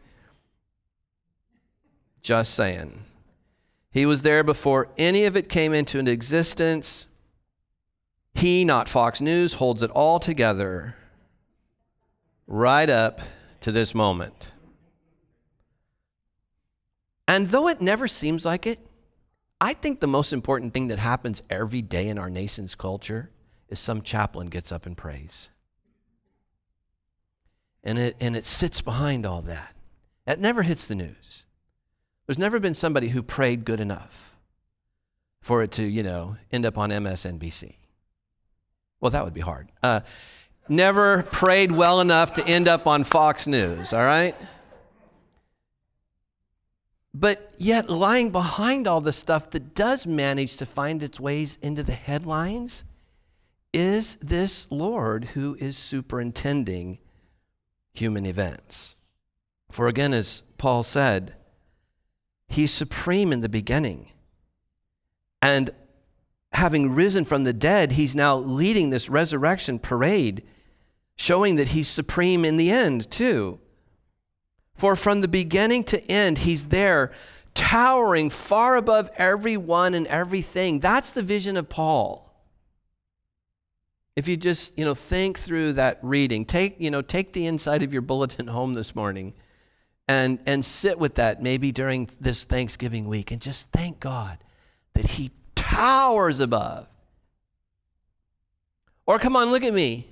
Just 2.22 2.54
saying. 2.54 3.04
He 3.96 4.04
was 4.04 4.20
there 4.20 4.44
before 4.44 4.88
any 4.98 5.24
of 5.24 5.38
it 5.38 5.48
came 5.48 5.72
into 5.72 5.98
an 5.98 6.06
existence. 6.06 7.06
He, 8.34 8.62
not 8.62 8.90
Fox 8.90 9.22
News, 9.22 9.54
holds 9.54 9.82
it 9.82 9.90
all 9.92 10.20
together 10.20 10.96
right 12.46 12.90
up 12.90 13.22
to 13.62 13.72
this 13.72 13.94
moment. 13.94 14.52
And 17.26 17.48
though 17.48 17.68
it 17.68 17.80
never 17.80 18.06
seems 18.06 18.44
like 18.44 18.66
it, 18.66 18.80
I 19.62 19.72
think 19.72 20.00
the 20.00 20.06
most 20.06 20.30
important 20.30 20.74
thing 20.74 20.88
that 20.88 20.98
happens 20.98 21.42
every 21.48 21.80
day 21.80 22.08
in 22.08 22.18
our 22.18 22.28
nation's 22.28 22.74
culture 22.74 23.30
is 23.70 23.80
some 23.80 24.02
chaplain 24.02 24.48
gets 24.48 24.70
up 24.70 24.84
and 24.84 24.94
prays. 24.94 25.48
And 27.82 27.98
it, 27.98 28.16
and 28.20 28.36
it 28.36 28.44
sits 28.44 28.82
behind 28.82 29.24
all 29.24 29.40
that. 29.40 29.74
That 30.26 30.38
never 30.38 30.64
hits 30.64 30.86
the 30.86 30.96
news. 30.96 31.45
There's 32.26 32.38
never 32.38 32.58
been 32.58 32.74
somebody 32.74 33.08
who 33.08 33.22
prayed 33.22 33.64
good 33.64 33.80
enough 33.80 34.36
for 35.40 35.62
it 35.62 35.70
to, 35.72 35.84
you 35.84 36.02
know, 36.02 36.36
end 36.50 36.66
up 36.66 36.76
on 36.76 36.90
MSNBC. 36.90 37.74
Well, 39.00 39.10
that 39.10 39.24
would 39.24 39.34
be 39.34 39.40
hard. 39.40 39.70
Uh, 39.82 40.00
never 40.68 41.22
prayed 41.24 41.70
well 41.70 42.00
enough 42.00 42.32
to 42.34 42.46
end 42.46 42.66
up 42.66 42.86
on 42.86 43.04
Fox 43.04 43.46
News, 43.46 43.92
all 43.92 44.02
right? 44.02 44.34
But 47.14 47.54
yet, 47.58 47.88
lying 47.88 48.30
behind 48.30 48.86
all 48.86 49.00
the 49.00 49.12
stuff 49.12 49.50
that 49.50 49.74
does 49.74 50.06
manage 50.06 50.56
to 50.58 50.66
find 50.66 51.02
its 51.02 51.20
ways 51.20 51.58
into 51.62 51.82
the 51.82 51.92
headlines 51.92 52.84
is 53.72 54.16
this 54.16 54.66
Lord 54.70 55.26
who 55.26 55.56
is 55.60 55.78
superintending 55.78 56.98
human 57.94 58.26
events. 58.26 58.96
For 59.70 59.88
again, 59.88 60.12
as 60.12 60.42
Paul 60.58 60.82
said, 60.82 61.34
He's 62.48 62.72
supreme 62.72 63.32
in 63.32 63.40
the 63.40 63.48
beginning. 63.48 64.12
And 65.42 65.70
having 66.52 66.94
risen 66.94 67.24
from 67.24 67.44
the 67.44 67.52
dead, 67.52 67.92
he's 67.92 68.14
now 68.14 68.36
leading 68.36 68.90
this 68.90 69.08
resurrection 69.08 69.78
parade, 69.78 70.42
showing 71.16 71.56
that 71.56 71.68
he's 71.68 71.88
supreme 71.88 72.44
in 72.44 72.56
the 72.56 72.70
end, 72.70 73.10
too. 73.10 73.60
For 74.74 74.96
from 74.96 75.20
the 75.20 75.28
beginning 75.28 75.84
to 75.84 76.02
end, 76.10 76.38
he's 76.38 76.66
there, 76.66 77.12
towering 77.54 78.30
far 78.30 78.76
above 78.76 79.10
everyone 79.16 79.94
and 79.94 80.06
everything. 80.06 80.80
That's 80.80 81.12
the 81.12 81.22
vision 81.22 81.56
of 81.56 81.68
Paul. 81.68 82.22
If 84.14 84.28
you 84.28 84.36
just, 84.36 84.76
you 84.78 84.84
know, 84.84 84.94
think 84.94 85.38
through 85.38 85.74
that 85.74 85.98
reading, 86.02 86.46
take, 86.46 86.76
you 86.78 86.90
know, 86.90 87.02
take 87.02 87.34
the 87.34 87.46
inside 87.46 87.82
of 87.82 87.92
your 87.92 88.02
bulletin 88.02 88.46
home 88.46 88.74
this 88.74 88.94
morning 88.94 89.34
and, 90.08 90.38
and 90.46 90.64
sit 90.64 90.98
with 90.98 91.14
that 91.16 91.42
maybe 91.42 91.72
during 91.72 92.08
this 92.20 92.44
Thanksgiving 92.44 93.08
week 93.08 93.30
and 93.30 93.40
just 93.40 93.70
thank 93.70 94.00
God 94.00 94.38
that 94.94 95.06
He 95.10 95.32
towers 95.54 96.40
above. 96.40 96.88
Or 99.06 99.18
come 99.18 99.36
on, 99.36 99.50
look 99.50 99.62
at 99.62 99.74
me. 99.74 100.08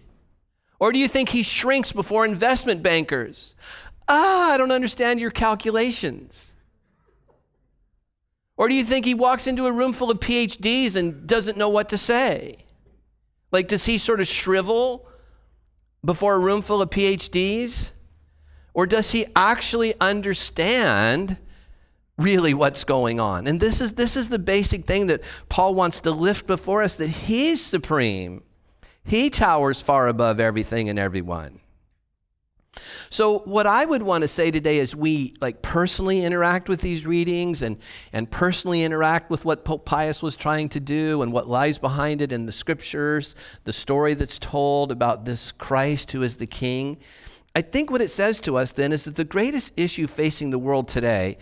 Or 0.78 0.92
do 0.92 0.98
you 0.98 1.08
think 1.08 1.30
He 1.30 1.42
shrinks 1.42 1.92
before 1.92 2.24
investment 2.24 2.82
bankers? 2.82 3.54
Ah, 4.08 4.52
I 4.52 4.56
don't 4.56 4.72
understand 4.72 5.20
your 5.20 5.30
calculations. 5.30 6.54
Or 8.56 8.68
do 8.68 8.74
you 8.74 8.84
think 8.84 9.04
he 9.04 9.14
walks 9.14 9.46
into 9.46 9.66
a 9.66 9.72
room 9.72 9.92
full 9.92 10.10
of 10.10 10.20
PhDs 10.20 10.94
and 10.94 11.26
doesn't 11.26 11.58
know 11.58 11.68
what 11.68 11.88
to 11.88 11.98
say? 11.98 12.58
Like, 13.50 13.68
does 13.68 13.86
he 13.86 13.98
sort 13.98 14.20
of 14.20 14.28
shrivel 14.28 15.08
before 16.04 16.34
a 16.34 16.38
room 16.38 16.62
full 16.62 16.80
of 16.80 16.90
PhDs? 16.90 17.90
Or 18.74 18.86
does 18.86 19.12
he 19.12 19.24
actually 19.36 19.94
understand 20.00 21.38
really 22.18 22.52
what's 22.52 22.84
going 22.84 23.20
on? 23.20 23.46
And 23.46 23.60
this 23.60 23.80
is, 23.80 23.92
this 23.92 24.16
is 24.16 24.28
the 24.28 24.38
basic 24.38 24.84
thing 24.84 25.06
that 25.06 25.22
Paul 25.48 25.74
wants 25.74 26.00
to 26.00 26.10
lift 26.10 26.46
before 26.46 26.82
us 26.82 26.96
that 26.96 27.08
he's 27.08 27.64
supreme. 27.64 28.42
He 29.04 29.30
towers 29.30 29.80
far 29.80 30.08
above 30.08 30.40
everything 30.40 30.88
and 30.88 30.98
everyone. 30.98 31.60
So 33.10 33.40
what 33.40 33.66
I 33.66 33.84
would 33.84 34.02
want 34.02 34.22
to 34.22 34.28
say 34.28 34.50
today 34.50 34.78
is 34.78 34.96
we 34.96 35.34
like 35.40 35.62
personally 35.62 36.24
interact 36.24 36.68
with 36.68 36.80
these 36.80 37.06
readings 37.06 37.62
and, 37.62 37.76
and 38.12 38.28
personally 38.28 38.82
interact 38.82 39.30
with 39.30 39.44
what 39.44 39.64
Pope 39.64 39.84
Pius 39.84 40.22
was 40.22 40.36
trying 40.36 40.68
to 40.70 40.80
do 40.80 41.22
and 41.22 41.32
what 41.32 41.48
lies 41.48 41.78
behind 41.78 42.20
it 42.20 42.32
in 42.32 42.46
the 42.46 42.52
scriptures, 42.52 43.36
the 43.62 43.72
story 43.72 44.14
that's 44.14 44.40
told 44.40 44.90
about 44.90 45.24
this 45.24 45.52
Christ 45.52 46.10
who 46.12 46.22
is 46.22 46.38
the 46.38 46.46
king. 46.46 46.98
I 47.54 47.62
think 47.62 47.90
what 47.90 48.02
it 48.02 48.10
says 48.10 48.40
to 48.40 48.56
us 48.56 48.72
then 48.72 48.92
is 48.92 49.04
that 49.04 49.14
the 49.14 49.24
greatest 49.24 49.72
issue 49.76 50.06
facing 50.06 50.50
the 50.50 50.58
world 50.58 50.88
today 50.88 51.38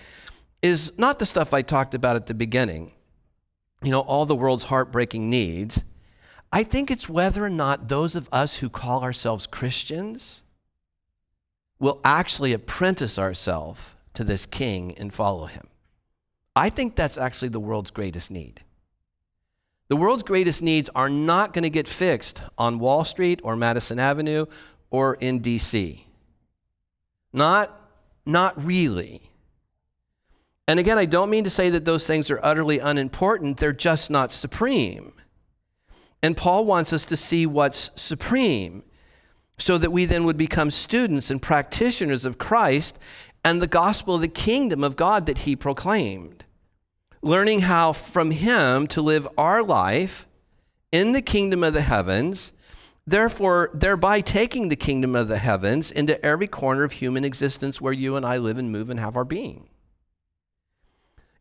is 0.61 0.93
not 0.99 1.19
the 1.19 1.27
stuff 1.27 1.55
I 1.55 1.63
talked 1.63 1.95
about 1.95 2.17
at 2.17 2.27
the 2.27 2.35
beginning, 2.35 2.93
you 3.83 3.91
know, 3.91 4.01
all 4.01 4.27
the 4.27 4.37
world's 4.37 4.65
heartbreaking 4.65 5.29
needs. 5.31 5.83
I 6.53 6.65
think 6.65 6.91
it's 6.91 7.09
whether 7.09 7.45
or 7.45 7.51
not 7.51 7.89
those 7.89 8.15
of 8.15 8.29
us 8.31 8.57
who 8.57 8.69
call 8.69 9.03
ourselves 9.03 9.47
Christians 9.47 10.43
will 11.79 12.01
actually 12.05 12.53
apprentice 12.53 13.19
ourselves 13.19 13.95
to 14.15 14.23
this 14.23 14.45
king 14.47 14.95
and 14.99 15.13
follow 15.13 15.47
him. 15.47 15.67
I 16.55 16.69
think 16.69 16.95
that's 16.95 17.17
actually 17.17 17.49
the 17.49 17.59
world's 17.59 17.91
greatest 17.91 18.31
need. 18.31 18.61
The 19.89 19.97
world's 19.97 20.23
greatest 20.23 20.63
needs 20.63 20.91
are 20.95 21.09
not 21.09 21.55
going 21.55 21.65
to 21.65 21.71
get 21.71 21.89
fixed 21.89 22.43
on 22.57 22.79
Wall 22.79 23.05
Street 23.05 23.41
or 23.43 23.57
Madison 23.57 23.99
Avenue 23.99 24.47
or 24.93 25.15
in 25.15 25.41
DC. 25.41 26.03
Not, 27.33 27.91
not 28.25 28.63
really. 28.65 29.23
And 30.69 30.79
again, 30.79 30.99
I 30.99 31.07
don't 31.07 31.31
mean 31.31 31.45
to 31.45 31.51
say 31.51 31.71
that 31.71 31.85
those 31.85 32.07
things 32.07 32.31
are 32.31 32.39
utterly 32.45 32.79
unimportant, 32.79 33.57
they're 33.57 33.73
just 33.73 34.11
not 34.11 34.31
supreme. 34.31 35.15
And 36.23 36.37
Paul 36.37 36.65
wants 36.65 36.93
us 36.93 37.05
to 37.07 37.17
see 37.17 37.47
what's 37.47 37.91
supreme 37.97 38.85
so 39.59 39.77
that 39.79 39.91
we 39.91 40.05
then 40.05 40.25
would 40.25 40.37
become 40.37 40.71
students 40.71 41.31
and 41.31 41.43
practitioners 41.43 42.25
of 42.25 42.39
Christ 42.39 42.97
and 43.45 43.61
the 43.61 43.67
gospel 43.67 44.15
of 44.15 44.21
the 44.21 44.29
kingdom 44.29 44.85
of 44.85 44.95
God 44.95 45.27
that 45.27 45.39
he 45.39 45.57
proclaimed. 45.57 46.45
Learning 47.23 47.61
how 47.61 47.93
from 47.93 48.31
him 48.31 48.87
to 48.89 49.01
live 49.01 49.27
our 49.39 49.63
life 49.63 50.27
in 50.93 51.13
the 51.13 51.23
kingdom 51.23 51.65
of 51.65 51.73
the 51.73 51.81
heavens 51.81 52.53
Therefore, 53.07 53.71
thereby 53.75 54.21
taking 54.21 54.69
the 54.69 54.77
kingdom 54.77 55.17
of 55.17 55.29
the 55.29 55.39
heavens 55.39 55.91
into 55.91 56.25
every 56.25 56.47
corner 56.47 56.85
of 56.85 56.93
human 56.93 57.25
existence 57.25 57.81
where 57.81 57.93
you 57.93 58.17
and 58.17 58.25
I 58.25 58.37
live 58.37 58.59
and 58.59 58.71
move 58.71 58.91
and 58.91 59.01
have 59.01 59.17
our 59.17 59.25
being. 59.25 59.69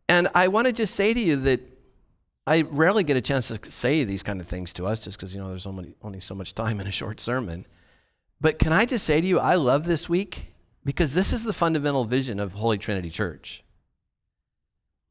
And 0.08 0.28
I 0.34 0.48
want 0.48 0.66
to 0.66 0.72
just 0.72 0.94
say 0.94 1.14
to 1.14 1.20
you 1.20 1.36
that 1.36 1.60
I 2.46 2.62
rarely 2.62 3.04
get 3.04 3.16
a 3.16 3.20
chance 3.20 3.48
to 3.48 3.70
say 3.70 4.02
these 4.02 4.24
kind 4.24 4.40
of 4.40 4.48
things 4.48 4.72
to 4.74 4.86
us 4.86 5.04
just 5.04 5.16
because, 5.16 5.34
you 5.34 5.40
know, 5.40 5.48
there's 5.48 5.66
only, 5.66 5.94
only 6.02 6.18
so 6.18 6.34
much 6.34 6.54
time 6.54 6.80
in 6.80 6.88
a 6.88 6.90
short 6.90 7.20
sermon. 7.20 7.66
But 8.40 8.58
can 8.58 8.72
I 8.72 8.84
just 8.84 9.06
say 9.06 9.20
to 9.20 9.26
you, 9.26 9.38
I 9.38 9.54
love 9.54 9.84
this 9.84 10.08
week 10.08 10.52
because 10.84 11.14
this 11.14 11.32
is 11.32 11.44
the 11.44 11.52
fundamental 11.52 12.04
vision 12.04 12.40
of 12.40 12.54
Holy 12.54 12.78
Trinity 12.78 13.10
Church. 13.10 13.62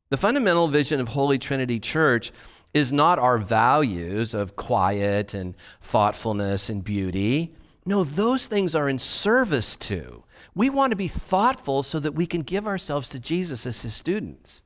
The 0.09 0.17
fundamental 0.17 0.67
vision 0.67 0.99
of 0.99 1.09
Holy 1.09 1.39
Trinity 1.39 1.79
Church 1.79 2.33
is 2.73 2.91
not 2.91 3.19
our 3.19 3.37
values 3.37 4.33
of 4.33 4.55
quiet 4.55 5.33
and 5.33 5.55
thoughtfulness 5.81 6.69
and 6.69 6.83
beauty. 6.83 7.53
No, 7.85 8.03
those 8.03 8.47
things 8.47 8.75
are 8.75 8.87
in 8.87 8.99
service 8.99 9.75
to. 9.77 10.23
We 10.53 10.69
want 10.69 10.91
to 10.91 10.97
be 10.97 11.07
thoughtful 11.07 11.83
so 11.83 11.99
that 11.99 12.13
we 12.13 12.25
can 12.25 12.41
give 12.41 12.67
ourselves 12.67 13.09
to 13.09 13.19
Jesus 13.19 13.65
as 13.65 13.81
his 13.81 13.93
students. 13.93 14.61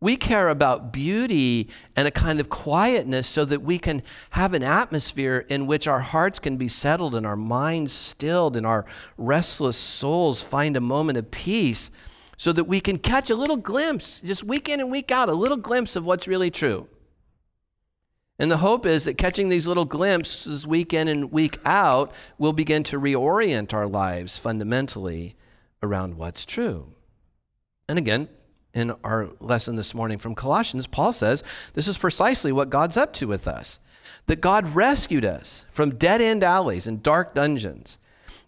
We 0.00 0.16
care 0.16 0.48
about 0.48 0.92
beauty 0.92 1.70
and 1.96 2.06
a 2.06 2.10
kind 2.10 2.38
of 2.38 2.50
quietness 2.50 3.26
so 3.26 3.44
that 3.46 3.62
we 3.62 3.78
can 3.78 4.02
have 4.30 4.52
an 4.52 4.62
atmosphere 4.62 5.46
in 5.48 5.66
which 5.66 5.88
our 5.88 6.00
hearts 6.00 6.38
can 6.38 6.58
be 6.58 6.68
settled 6.68 7.14
and 7.14 7.26
our 7.26 7.36
minds 7.36 7.92
stilled 7.92 8.56
and 8.56 8.66
our 8.66 8.84
restless 9.16 9.78
souls 9.78 10.42
find 10.42 10.76
a 10.76 10.80
moment 10.80 11.16
of 11.16 11.30
peace 11.30 11.90
so 12.36 12.52
that 12.52 12.64
we 12.64 12.80
can 12.80 12.98
catch 12.98 13.30
a 13.30 13.36
little 13.36 13.56
glimpse, 13.56 14.20
just 14.22 14.44
week 14.44 14.68
in 14.68 14.80
and 14.80 14.90
week 14.90 15.10
out, 15.10 15.28
a 15.28 15.34
little 15.34 15.56
glimpse 15.56 15.96
of 15.96 16.04
what's 16.04 16.28
really 16.28 16.50
true. 16.50 16.88
And 18.38 18.50
the 18.50 18.58
hope 18.58 18.84
is 18.84 19.04
that 19.04 19.16
catching 19.16 19.48
these 19.48 19.66
little 19.66 19.84
glimpses 19.84 20.66
week 20.66 20.92
in 20.92 21.06
and 21.06 21.30
week 21.30 21.58
out 21.64 22.12
will 22.36 22.52
begin 22.52 22.82
to 22.84 22.98
reorient 22.98 23.72
our 23.72 23.86
lives 23.86 24.38
fundamentally 24.38 25.36
around 25.82 26.16
what's 26.16 26.44
true. 26.44 26.94
And 27.88 27.98
again, 27.98 28.28
in 28.72 28.92
our 29.04 29.30
lesson 29.38 29.76
this 29.76 29.94
morning 29.94 30.18
from 30.18 30.34
Colossians, 30.34 30.88
Paul 30.88 31.12
says 31.12 31.44
this 31.74 31.86
is 31.86 31.96
precisely 31.96 32.50
what 32.50 32.70
God's 32.70 32.96
up 32.96 33.12
to 33.14 33.28
with 33.28 33.46
us 33.46 33.78
that 34.26 34.40
God 34.40 34.74
rescued 34.74 35.24
us 35.24 35.64
from 35.70 35.96
dead 35.96 36.20
end 36.20 36.42
alleys 36.42 36.86
and 36.86 37.02
dark 37.02 37.34
dungeons. 37.34 37.98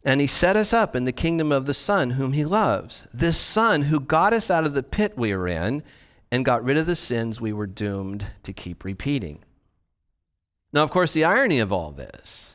And 0.05 0.21
he 0.21 0.27
set 0.27 0.57
us 0.57 0.73
up 0.73 0.95
in 0.95 1.05
the 1.05 1.13
kingdom 1.13 1.51
of 1.51 1.67
the 1.67 1.75
Son 1.75 2.11
whom 2.11 2.33
he 2.33 2.45
loves. 2.45 3.05
This 3.13 3.37
Son 3.37 3.83
who 3.83 4.01
got 4.01 4.33
us 4.33 4.51
out 4.51 4.65
of 4.65 4.75
the 4.75 4.83
pit 4.83 5.15
we 5.17 5.35
were 5.35 5.49
in 5.49 5.83
and 6.31 6.45
got 6.45 6.65
rid 6.65 6.77
of 6.77 6.87
the 6.87 6.97
sins 6.97 7.41
we 7.41 7.53
were 7.53 7.67
doomed 7.67 8.27
to 8.45 8.53
keep 8.53 8.85
repeating. 8.85 9.43
Now, 10.77 10.83
of 10.83 10.91
course, 10.91 11.15
the 11.15 11.25
irony 11.25 11.59
of 11.59 11.73
all 11.73 11.91
this, 11.91 12.55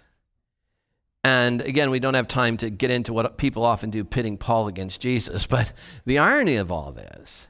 and 1.24 1.60
again, 1.60 1.90
we 1.90 2.00
don't 2.00 2.14
have 2.14 2.28
time 2.28 2.56
to 2.58 2.70
get 2.70 2.92
into 2.92 3.14
what 3.14 3.40
people 3.40 3.66
often 3.66 3.90
do 3.90 4.04
pitting 4.04 4.38
Paul 4.38 4.68
against 4.68 5.02
Jesus, 5.02 5.48
but 5.48 5.74
the 6.06 6.20
irony 6.20 6.56
of 6.56 6.72
all 6.72 6.92
this 6.92 7.48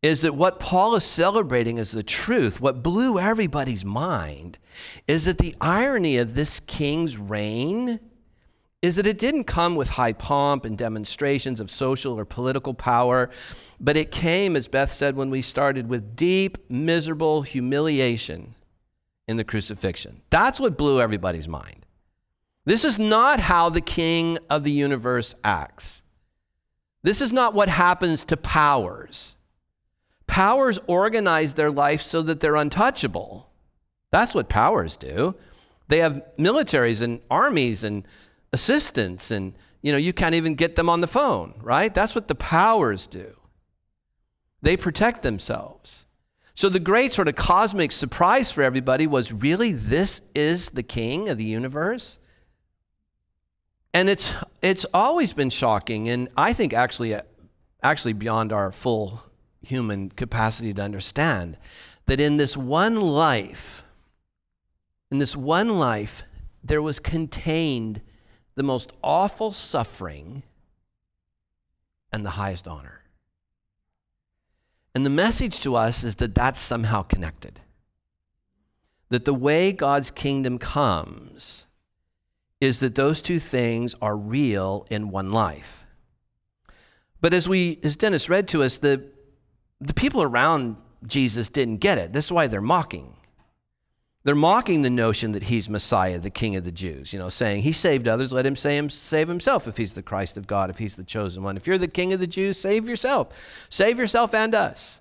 is 0.00 0.20
that 0.20 0.36
what 0.36 0.60
Paul 0.60 0.94
is 0.94 1.02
celebrating 1.02 1.80
as 1.80 1.90
the 1.90 2.04
truth, 2.04 2.60
what 2.60 2.84
blew 2.84 3.18
everybody's 3.18 3.84
mind, 3.84 4.56
is 5.08 5.24
that 5.24 5.38
the 5.38 5.56
irony 5.60 6.16
of 6.16 6.34
this 6.34 6.60
king's 6.60 7.18
reign 7.18 7.98
is 8.82 8.94
that 8.94 9.06
it 9.08 9.18
didn't 9.18 9.44
come 9.44 9.74
with 9.74 9.90
high 9.90 10.12
pomp 10.12 10.64
and 10.64 10.78
demonstrations 10.78 11.58
of 11.58 11.72
social 11.72 12.16
or 12.16 12.24
political 12.24 12.72
power, 12.72 13.30
but 13.80 13.96
it 13.96 14.12
came, 14.12 14.54
as 14.54 14.68
Beth 14.68 14.92
said 14.92 15.16
when 15.16 15.28
we 15.28 15.42
started, 15.42 15.88
with 15.88 16.14
deep, 16.14 16.70
miserable 16.70 17.42
humiliation 17.42 18.54
in 19.28 19.36
the 19.36 19.44
crucifixion. 19.44 20.22
That's 20.30 20.60
what 20.60 20.76
blew 20.76 21.00
everybody's 21.00 21.48
mind. 21.48 21.86
This 22.64 22.84
is 22.84 22.98
not 22.98 23.40
how 23.40 23.68
the 23.68 23.80
king 23.80 24.38
of 24.48 24.64
the 24.64 24.70
universe 24.70 25.34
acts. 25.42 26.02
This 27.02 27.20
is 27.20 27.32
not 27.32 27.54
what 27.54 27.68
happens 27.68 28.24
to 28.26 28.36
powers. 28.36 29.34
Powers 30.26 30.78
organize 30.86 31.54
their 31.54 31.70
life 31.70 32.00
so 32.00 32.22
that 32.22 32.40
they're 32.40 32.56
untouchable. 32.56 33.50
That's 34.10 34.34
what 34.34 34.48
powers 34.48 34.96
do. 34.96 35.34
They 35.88 35.98
have 35.98 36.22
militaries 36.38 37.02
and 37.02 37.20
armies 37.30 37.82
and 37.82 38.06
assistants, 38.52 39.30
and 39.30 39.54
you 39.82 39.90
know, 39.90 39.98
you 39.98 40.12
can't 40.12 40.34
even 40.34 40.54
get 40.54 40.76
them 40.76 40.88
on 40.88 41.00
the 41.00 41.08
phone, 41.08 41.54
right? 41.60 41.92
That's 41.92 42.14
what 42.14 42.28
the 42.28 42.34
powers 42.34 43.06
do. 43.06 43.36
They 44.62 44.76
protect 44.76 45.22
themselves. 45.22 46.06
So 46.54 46.68
the 46.68 46.80
great 46.80 47.12
sort 47.12 47.28
of 47.28 47.36
cosmic 47.36 47.92
surprise 47.92 48.52
for 48.52 48.62
everybody 48.62 49.06
was 49.06 49.32
really 49.32 49.72
this 49.72 50.20
is 50.34 50.70
the 50.70 50.82
king 50.82 51.28
of 51.28 51.38
the 51.38 51.44
universe? 51.44 52.18
And 53.94 54.08
it's 54.08 54.34
it's 54.60 54.86
always 54.92 55.32
been 55.32 55.50
shocking 55.50 56.08
and 56.08 56.28
I 56.36 56.52
think 56.52 56.72
actually 56.72 57.18
actually 57.82 58.12
beyond 58.12 58.52
our 58.52 58.72
full 58.72 59.22
human 59.62 60.10
capacity 60.10 60.72
to 60.74 60.82
understand 60.82 61.56
that 62.06 62.20
in 62.20 62.36
this 62.36 62.56
one 62.56 63.00
life, 63.00 63.82
in 65.10 65.18
this 65.18 65.36
one 65.36 65.78
life, 65.78 66.22
there 66.64 66.82
was 66.82 66.98
contained 67.00 68.00
the 68.54 68.62
most 68.62 68.92
awful 69.02 69.52
suffering 69.52 70.42
and 72.12 72.24
the 72.24 72.30
highest 72.30 72.68
honor. 72.68 73.01
And 74.94 75.06
the 75.06 75.10
message 75.10 75.60
to 75.60 75.74
us 75.74 76.04
is 76.04 76.16
that 76.16 76.34
that's 76.34 76.60
somehow 76.60 77.02
connected. 77.02 77.60
That 79.08 79.24
the 79.24 79.34
way 79.34 79.72
God's 79.72 80.10
kingdom 80.10 80.58
comes 80.58 81.66
is 82.60 82.80
that 82.80 82.94
those 82.94 83.22
two 83.22 83.40
things 83.40 83.94
are 84.00 84.16
real 84.16 84.86
in 84.90 85.10
one 85.10 85.32
life. 85.32 85.84
But 87.20 87.34
as 87.34 87.48
we 87.48 87.78
as 87.82 87.96
Dennis 87.96 88.28
read 88.28 88.48
to 88.48 88.62
us, 88.62 88.78
the 88.78 89.10
the 89.80 89.94
people 89.94 90.22
around 90.22 90.76
Jesus 91.06 91.48
didn't 91.48 91.78
get 91.78 91.98
it. 91.98 92.12
This 92.12 92.26
is 92.26 92.32
why 92.32 92.46
they're 92.46 92.60
mocking. 92.60 93.16
They're 94.24 94.34
mocking 94.36 94.82
the 94.82 94.90
notion 94.90 95.32
that 95.32 95.44
he's 95.44 95.68
Messiah, 95.68 96.18
the 96.18 96.30
King 96.30 96.54
of 96.54 96.64
the 96.64 96.70
Jews, 96.70 97.12
you 97.12 97.18
know, 97.18 97.28
saying 97.28 97.62
he 97.62 97.72
saved 97.72 98.06
others, 98.06 98.32
let 98.32 98.46
him 98.46 98.54
save 98.54 99.28
himself 99.28 99.66
if 99.66 99.76
he's 99.76 99.94
the 99.94 100.02
Christ 100.02 100.36
of 100.36 100.46
God, 100.46 100.70
if 100.70 100.78
he's 100.78 100.94
the 100.94 101.02
chosen 101.02 101.42
one. 101.42 101.56
If 101.56 101.66
you're 101.66 101.78
the 101.78 101.88
King 101.88 102.12
of 102.12 102.20
the 102.20 102.28
Jews, 102.28 102.56
save 102.56 102.88
yourself. 102.88 103.34
Save 103.68 103.98
yourself 103.98 104.32
and 104.32 104.54
us. 104.54 105.00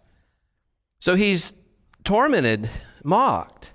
So 0.99 1.15
he's 1.15 1.53
tormented, 2.03 2.69
mocked. 3.03 3.73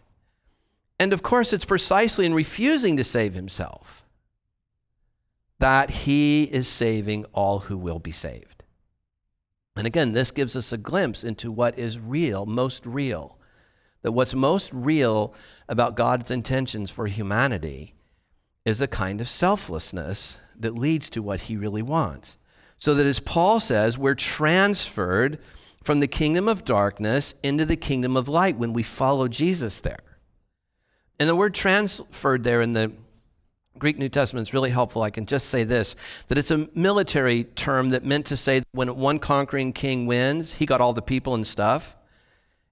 And 0.99 1.13
of 1.13 1.23
course, 1.23 1.53
it's 1.53 1.65
precisely 1.65 2.27
in 2.27 2.35
refusing 2.35 2.97
to 2.97 3.05
save 3.05 3.35
himself 3.35 4.05
that 5.59 5.91
he 5.91 6.45
is 6.45 6.67
saving 6.69 7.25
all 7.33 7.61
who 7.61 7.79
will 7.79 7.99
be 7.99 8.13
saved. 8.13 8.65
And 9.77 9.87
again, 9.87 10.13
this 10.13 10.31
gives 10.31 10.57
us 10.57 10.73
a 10.73 10.79
glimpse 10.79 11.23
into 11.23 11.53
what 11.53 11.79
is 11.79 11.99
real, 11.99 12.47
most 12.47 12.85
real. 12.85 13.36
That 14.07 14.13
what's 14.13 14.37
most 14.37 14.73
real 14.73 15.35
about 15.69 15.97
God's 15.97 16.31
intentions 16.31 16.93
for 16.93 17.09
humanity 17.09 17.93
is 18.65 18.81
a 18.81 18.87
kind 18.87 19.21
of 19.21 19.27
selflessness 19.27 20.39
that 20.57 20.79
leads 20.79 21.11
to 21.11 21.21
what 21.21 21.41
he 21.41 21.57
really 21.57 21.83
wants. 21.83 22.39
So 22.79 22.95
that 22.95 23.05
as 23.05 23.19
Paul 23.19 23.59
says, 23.59 23.99
we're 23.99 24.15
transferred 24.15 25.41
from 25.83 25.99
the 25.99 26.07
kingdom 26.07 26.47
of 26.47 26.65
darkness 26.65 27.35
into 27.43 27.65
the 27.65 27.75
kingdom 27.75 28.17
of 28.17 28.29
light 28.29 28.57
when 28.57 28.73
we 28.73 28.85
follow 28.85 29.27
Jesus 29.27 29.81
there. 29.81 30.05
And 31.19 31.29
the 31.29 31.35
word 31.35 31.53
transferred 31.53 32.45
there 32.45 32.61
in 32.61 32.75
the 32.75 32.93
Greek 33.77 33.99
New 33.99 34.09
Testament 34.09 34.47
is 34.47 34.55
really 34.55 34.71
helpful. 34.71 35.03
I 35.03 35.11
can 35.11 35.27
just 35.27 35.49
say 35.49 35.65
this 35.65 35.97
that 36.29 36.39
it's 36.39 36.53
a 36.53 36.69
military 36.77 37.43
term 37.43 37.91
that 37.91 38.05
meant 38.05 38.27
to 38.27 38.37
say 38.37 38.63
when 38.71 38.95
one 38.95 39.19
conquering 39.19 39.73
king 39.73 40.07
wins, 40.07 40.55
he 40.55 40.65
got 40.65 40.81
all 40.81 40.93
the 40.93 41.03
people 41.03 41.35
and 41.35 41.45
stuff. 41.45 41.97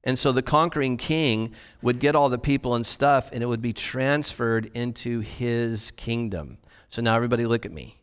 And 0.05 0.19
so 0.19 0.31
the 0.31 0.43
conquering 0.43 0.97
king 0.97 1.53
would 1.83 1.99
get 1.99 2.14
all 2.14 2.29
the 2.29 2.38
people 2.38 2.75
and 2.75 2.87
stuff, 2.87 3.31
and 3.33 3.43
it 3.43 3.47
would 3.47 3.62
be 3.62 3.73
transferred 3.73 4.71
into 4.75 5.21
his 5.21 5.90
kingdom. 5.93 6.59
So 6.90 7.03
now, 7.03 7.17
everybody, 7.17 7.47
look 7.47 7.64
at 7.64 7.73
me. 7.73 7.99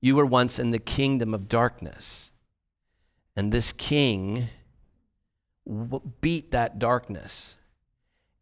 You 0.00 0.16
were 0.16 0.26
once 0.26 0.58
in 0.58 0.70
the 0.70 0.78
kingdom 0.78 1.34
of 1.34 1.48
darkness, 1.48 2.30
and 3.36 3.52
this 3.52 3.72
king 3.72 4.48
beat 6.20 6.50
that 6.50 6.78
darkness, 6.78 7.56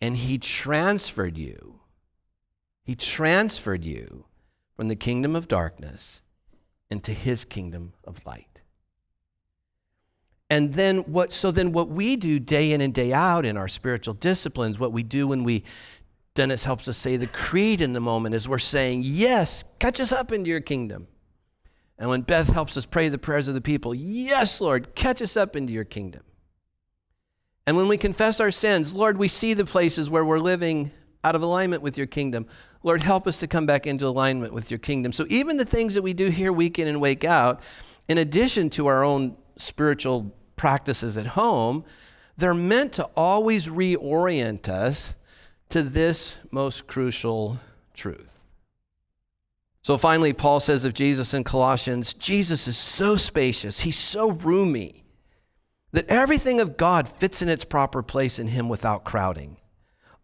and 0.01 0.17
he 0.17 0.39
transferred 0.39 1.37
you 1.37 1.81
he 2.83 2.95
transferred 2.97 3.85
you 3.85 4.27
from 4.75 4.89
the 4.89 4.97
kingdom 4.97 5.37
of 5.37 5.47
darkness 5.47 6.21
into 6.91 7.13
his 7.13 7.45
kingdom 7.45 7.93
of 8.05 8.27
light. 8.27 8.52
And 10.53 10.75
then 10.75 10.99
what 11.05 11.33
so 11.33 11.51
then 11.51 11.73
what 11.73 11.89
we 11.89 12.15
do 12.15 12.39
day 12.39 12.73
in 12.73 12.83
and 12.83 12.93
day 12.93 13.11
out 13.11 13.47
in 13.47 13.57
our 13.57 13.69
spiritual 13.69 14.13
disciplines, 14.13 14.79
what 14.79 14.93
we 14.93 15.03
do 15.03 15.27
when 15.27 15.45
we 15.45 15.65
Dennis 16.35 16.65
helps 16.65 16.87
us 16.89 16.99
say 16.99 17.17
the 17.17 17.27
creed 17.27 17.81
in 17.81 17.95
the 17.95 18.01
moment 18.01 18.35
is 18.35 18.47
we're 18.47 18.59
saying, 18.59 19.01
Yes, 19.03 19.65
catch 19.79 19.99
us 19.99 20.13
up 20.13 20.31
into 20.31 20.51
your 20.51 20.61
kingdom. 20.61 21.09
And 21.99 22.11
when 22.11 22.21
Beth 22.21 22.51
helps 22.51 22.77
us 22.77 22.85
pray 22.85 23.09
the 23.09 23.17
prayers 23.17 23.49
of 23.49 23.55
the 23.55 23.63
people, 23.63 23.95
Yes, 23.95 24.61
Lord, 24.61 24.95
catch 24.95 25.23
us 25.23 25.39
up 25.39 25.57
into 25.57 25.73
your 25.73 25.85
kingdom. 25.85 26.21
And 27.67 27.75
when 27.75 27.89
we 27.89 27.97
confess 27.97 28.39
our 28.39 28.51
sins, 28.51 28.93
Lord, 28.93 29.17
we 29.17 29.29
see 29.29 29.55
the 29.55 29.65
places 29.65 30.11
where 30.11 30.23
we're 30.25 30.39
living 30.39 30.91
out 31.25 31.35
of 31.35 31.41
alignment 31.41 31.83
with 31.83 31.97
your 31.97 32.07
kingdom. 32.07 32.45
Lord, 32.83 33.05
help 33.05 33.27
us 33.27 33.39
to 33.39 33.47
come 33.47 33.65
back 33.65 33.87
into 33.87 34.07
alignment 34.07 34.53
with 34.53 34.71
your 34.71 34.79
kingdom. 34.79 35.13
So 35.13 35.25
even 35.31 35.57
the 35.57 35.65
things 35.65 35.95
that 35.95 36.03
we 36.03 36.13
do 36.13 36.29
here 36.29 36.53
week 36.53 36.79
in 36.79 36.89
and 36.89 37.01
week 37.01 37.25
out, 37.25 37.63
in 38.07 38.19
addition 38.19 38.69
to 38.71 38.87
our 38.89 39.03
own 39.03 39.39
spiritual 39.57 40.35
practices 40.63 41.17
at 41.17 41.27
home, 41.27 41.85
they're 42.37 42.55
meant 42.55 42.93
to 42.93 43.03
always 43.17 43.67
reorient 43.67 44.69
us 44.69 45.17
to 45.69 45.83
this 45.83 46.39
most 46.53 46.87
crucial 46.87 47.59
truth. 47.95 48.45
So 49.83 49.99
finally, 49.99 50.33
Paul 50.33 50.61
says 50.61 50.85
of 50.85 50.95
Jesus 50.95 51.35
in 51.35 51.43
Colossians 51.43 52.15
Jesus 52.15 52.69
is 52.69 52.77
so 52.77 53.17
spacious, 53.17 53.81
he's 53.81 53.99
so 53.99 54.31
roomy, 54.31 55.03
that 55.91 56.07
everything 56.07 56.61
of 56.61 56.77
God 56.77 57.09
fits 57.09 57.43
in 57.43 57.49
its 57.49 57.65
proper 57.65 58.01
place 58.01 58.39
in 58.39 58.47
him 58.47 58.69
without 58.69 59.03
crowding 59.03 59.57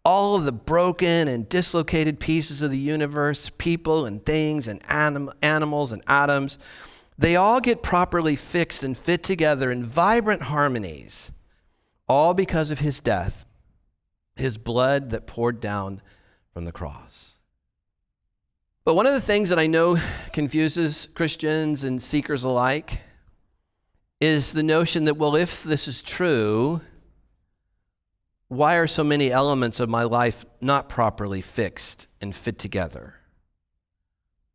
all 0.05 0.35
of 0.35 0.45
the 0.45 0.53
broken 0.53 1.27
and 1.27 1.49
dislocated 1.49 2.21
pieces 2.21 2.61
of 2.61 2.71
the 2.71 2.77
universe, 2.77 3.51
people 3.57 4.05
and 4.05 4.25
things 4.25 4.69
and 4.69 4.81
anim- 4.87 5.31
animals 5.41 5.91
and 5.91 6.01
atoms, 6.07 6.57
they 7.19 7.35
all 7.35 7.59
get 7.59 7.83
properly 7.83 8.37
fixed 8.37 8.81
and 8.81 8.97
fit 8.97 9.23
together 9.23 9.69
in 9.69 9.83
vibrant 9.83 10.43
harmonies, 10.43 11.33
all 12.07 12.33
because 12.33 12.71
of 12.71 12.79
his 12.79 13.01
death, 13.01 13.45
his 14.37 14.57
blood 14.57 15.09
that 15.09 15.27
poured 15.27 15.59
down 15.59 16.01
from 16.53 16.63
the 16.63 16.71
cross. 16.71 17.37
But 18.85 18.95
one 18.95 19.05
of 19.05 19.13
the 19.13 19.19
things 19.19 19.49
that 19.49 19.59
I 19.59 19.67
know 19.67 19.97
confuses 20.31 21.09
Christians 21.13 21.83
and 21.83 22.01
seekers 22.01 22.45
alike 22.45 23.01
is 24.21 24.53
the 24.53 24.63
notion 24.63 25.03
that, 25.03 25.17
well, 25.17 25.35
if 25.35 25.61
this 25.61 25.89
is 25.89 26.01
true, 26.01 26.79
why 28.47 28.75
are 28.75 28.87
so 28.87 29.03
many 29.03 29.29
elements 29.29 29.81
of 29.81 29.89
my 29.89 30.03
life 30.03 30.45
not 30.61 30.87
properly 30.87 31.41
fixed 31.41 32.07
and 32.21 32.33
fit 32.33 32.57
together? 32.57 33.18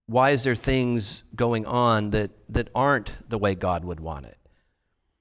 Why 0.06 0.30
is 0.30 0.44
there 0.44 0.54
things 0.54 1.24
going 1.34 1.64
on 1.66 2.10
that, 2.10 2.30
that 2.48 2.68
aren't 2.74 3.28
the 3.28 3.38
way 3.38 3.54
God 3.54 3.84
would 3.84 4.00
want 4.00 4.26
it? 4.26 4.38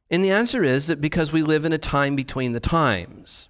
And 0.09 0.23
the 0.23 0.31
answer 0.31 0.63
is 0.63 0.87
that 0.87 1.01
because 1.01 1.31
we 1.31 1.41
live 1.41 1.65
in 1.65 1.73
a 1.73 1.77
time 1.77 2.15
between 2.15 2.51
the 2.51 2.59
times. 2.59 3.49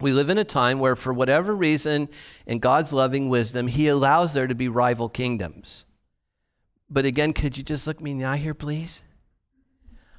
We 0.00 0.12
live 0.12 0.30
in 0.30 0.38
a 0.38 0.44
time 0.44 0.78
where, 0.78 0.96
for 0.96 1.12
whatever 1.12 1.54
reason, 1.54 2.08
in 2.46 2.58
God's 2.58 2.92
loving 2.92 3.28
wisdom, 3.28 3.68
He 3.68 3.86
allows 3.86 4.32
there 4.32 4.46
to 4.46 4.54
be 4.54 4.68
rival 4.68 5.08
kingdoms. 5.08 5.84
But 6.88 7.04
again, 7.04 7.32
could 7.34 7.56
you 7.56 7.62
just 7.62 7.86
look 7.86 8.00
me 8.00 8.12
in 8.12 8.18
the 8.18 8.24
eye 8.24 8.38
here, 8.38 8.54
please? 8.54 9.02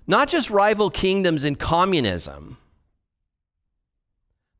Not 0.07 0.29
just 0.29 0.49
rival 0.49 0.89
kingdoms 0.89 1.43
in 1.43 1.55
communism, 1.55 2.57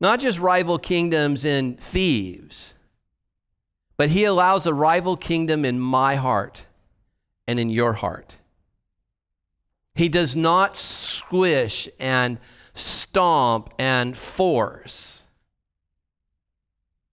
not 0.00 0.18
just 0.18 0.38
rival 0.38 0.78
kingdoms 0.78 1.44
in 1.44 1.76
thieves, 1.76 2.74
but 4.02 4.10
He 4.10 4.24
allows 4.24 4.66
a 4.66 4.74
rival 4.74 5.16
kingdom 5.16 5.64
in 5.64 5.78
my 5.78 6.16
heart 6.16 6.66
and 7.46 7.60
in 7.60 7.70
your 7.70 7.92
heart. 7.92 8.34
He 9.94 10.08
does 10.08 10.34
not 10.34 10.76
squish 10.76 11.88
and 12.00 12.40
stomp 12.74 13.72
and 13.78 14.18
force. 14.18 15.22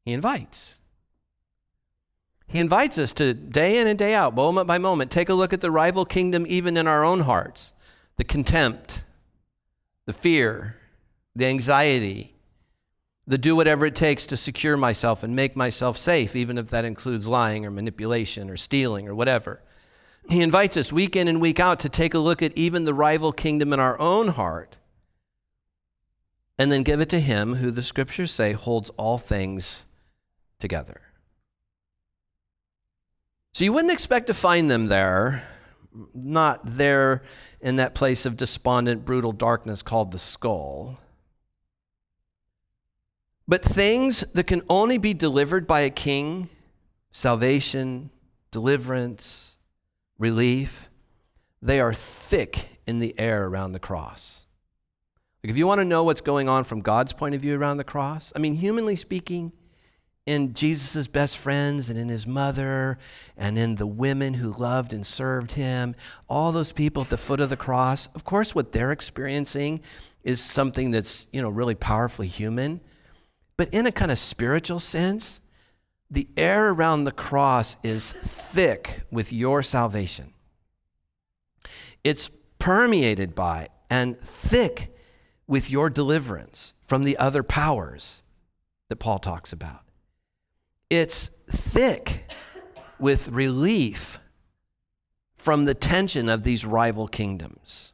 He 0.04 0.14
invites. 0.14 0.80
He 2.48 2.58
invites 2.58 2.98
us 2.98 3.14
to 3.14 3.36
day 3.36 3.78
in 3.78 3.86
and 3.86 4.00
day 4.00 4.16
out, 4.16 4.34
moment 4.34 4.66
by 4.66 4.80
moment, 4.80 5.12
take 5.12 5.30
a 5.30 5.36
look 5.36 5.54
at 5.54 5.62
the 5.62 5.70
rival 5.70 6.06
kingdom 6.06 6.44
even 6.48 6.76
in 6.76 6.88
our 6.88 7.04
own 7.06 7.20
hearts 7.20 7.72
the 8.18 8.24
contempt, 8.24 9.04
the 10.08 10.14
fear, 10.14 10.76
the 11.36 11.46
anxiety, 11.46 12.34
the 13.30 13.38
do 13.38 13.56
whatever 13.56 13.86
it 13.86 13.96
takes 13.96 14.26
to 14.26 14.36
secure 14.36 14.76
myself 14.76 15.22
and 15.22 15.36
make 15.36 15.56
myself 15.56 15.98
safe, 15.98 16.36
even 16.36 16.58
if 16.58 16.72
that 16.72 16.84
includes 16.84 17.28
lying 17.28 17.64
or 17.64 17.70
manipulation 17.70 18.50
or 18.50 18.58
stealing 18.58 19.08
or 19.08 19.14
whatever. 19.14 19.62
He 20.30 20.42
invites 20.42 20.76
us 20.76 20.92
week 20.92 21.16
in 21.16 21.28
and 21.28 21.40
week 21.40 21.60
out 21.60 21.80
to 21.82 21.90
take 21.90 22.16
a 22.16 22.20
look 22.20 22.42
at 22.42 22.58
even 22.58 22.86
the 22.86 22.94
rival 22.94 23.32
kingdom 23.32 23.72
in 23.72 23.80
our 23.80 24.00
own 24.00 24.30
heart 24.30 24.78
and 26.58 26.72
then 26.72 26.82
give 26.82 27.02
it 27.02 27.10
to 27.10 27.20
Him 27.20 27.56
who 27.56 27.70
the 27.70 27.84
scriptures 27.84 28.32
say 28.32 28.54
holds 28.54 28.90
all 28.98 29.20
things 29.20 29.86
together. 30.60 31.00
So 33.54 33.64
you 33.64 33.74
wouldn't 33.74 33.94
expect 33.94 34.26
to 34.28 34.34
find 34.34 34.72
them 34.72 34.88
there, 34.88 35.48
not 36.16 36.62
there 36.64 37.22
in 37.62 37.76
that 37.76 37.94
place 37.94 38.26
of 38.26 38.38
despondent, 38.38 39.06
brutal 39.06 39.34
darkness 39.34 39.84
called 39.84 40.14
the 40.14 40.20
skull. 40.20 40.98
But 43.50 43.64
things 43.64 44.24
that 44.36 44.46
can 44.46 44.62
only 44.70 45.00
be 45.00 45.16
delivered 45.16 45.66
by 45.66 45.80
a 45.80 45.90
king 45.90 46.50
salvation, 47.10 48.12
deliverance, 48.52 49.58
relief 50.20 50.88
they 51.60 51.80
are 51.80 51.92
thick 51.92 52.80
in 52.86 53.00
the 53.00 53.20
air 53.20 53.48
around 53.48 53.72
the 53.72 53.80
cross. 53.80 54.46
Like 55.44 55.50
if 55.50 55.58
you 55.58 55.66
want 55.66 55.80
to 55.80 55.86
know 55.86 56.04
what's 56.04 56.22
going 56.22 56.48
on 56.48 56.64
from 56.64 56.82
God's 56.82 57.12
point 57.12 57.34
of 57.34 57.42
view 57.42 57.60
around 57.60 57.78
the 57.78 57.84
cross, 57.84 58.32
I 58.36 58.40
mean, 58.40 58.54
humanly 58.54 58.96
speaking, 58.96 59.52
in 60.28 60.54
Jesus' 60.54 61.08
best 61.08 61.36
friends 61.36 61.90
and 61.90 61.98
in 61.98 62.08
his 62.08 62.28
mother 62.28 63.00
and 63.36 63.58
in 63.58 63.76
the 63.76 63.88
women 63.88 64.36
who 64.36 64.54
loved 64.54 64.94
and 64.94 65.04
served 65.04 65.54
him, 65.54 65.96
all 66.30 66.52
those 66.52 66.72
people 66.72 67.02
at 67.02 67.10
the 67.10 67.18
foot 67.18 67.42
of 67.42 67.50
the 67.50 67.58
cross, 67.58 68.10
of 68.14 68.24
course, 68.24 68.54
what 68.54 68.74
they're 68.74 68.92
experiencing 68.92 69.82
is 70.24 70.40
something 70.40 70.92
that's, 70.92 71.26
you 71.34 71.42
know, 71.42 71.50
really 71.50 71.74
powerfully 71.74 72.28
human. 72.28 72.80
But 73.60 73.74
in 73.74 73.86
a 73.86 73.92
kind 73.92 74.10
of 74.10 74.18
spiritual 74.18 74.80
sense, 74.80 75.42
the 76.10 76.30
air 76.38 76.70
around 76.70 77.04
the 77.04 77.12
cross 77.12 77.76
is 77.84 78.14
thick 78.14 79.02
with 79.12 79.34
your 79.34 79.62
salvation. 79.64 80.32
It's 82.02 82.30
permeated 82.58 83.36
by 83.36 83.68
and 83.90 84.18
thick 84.22 84.96
with 85.46 85.70
your 85.70 85.90
deliverance 85.90 86.74
from 86.88 87.04
the 87.04 87.18
other 87.18 87.44
powers 87.44 88.24
that 88.88 88.96
Paul 88.96 89.20
talks 89.20 89.52
about. 89.52 89.82
It's 90.90 91.30
thick 91.52 92.32
with 92.98 93.28
relief 93.28 94.22
from 95.36 95.66
the 95.66 95.74
tension 95.74 96.30
of 96.30 96.46
these 96.46 96.64
rival 96.64 97.10
kingdoms. 97.10 97.94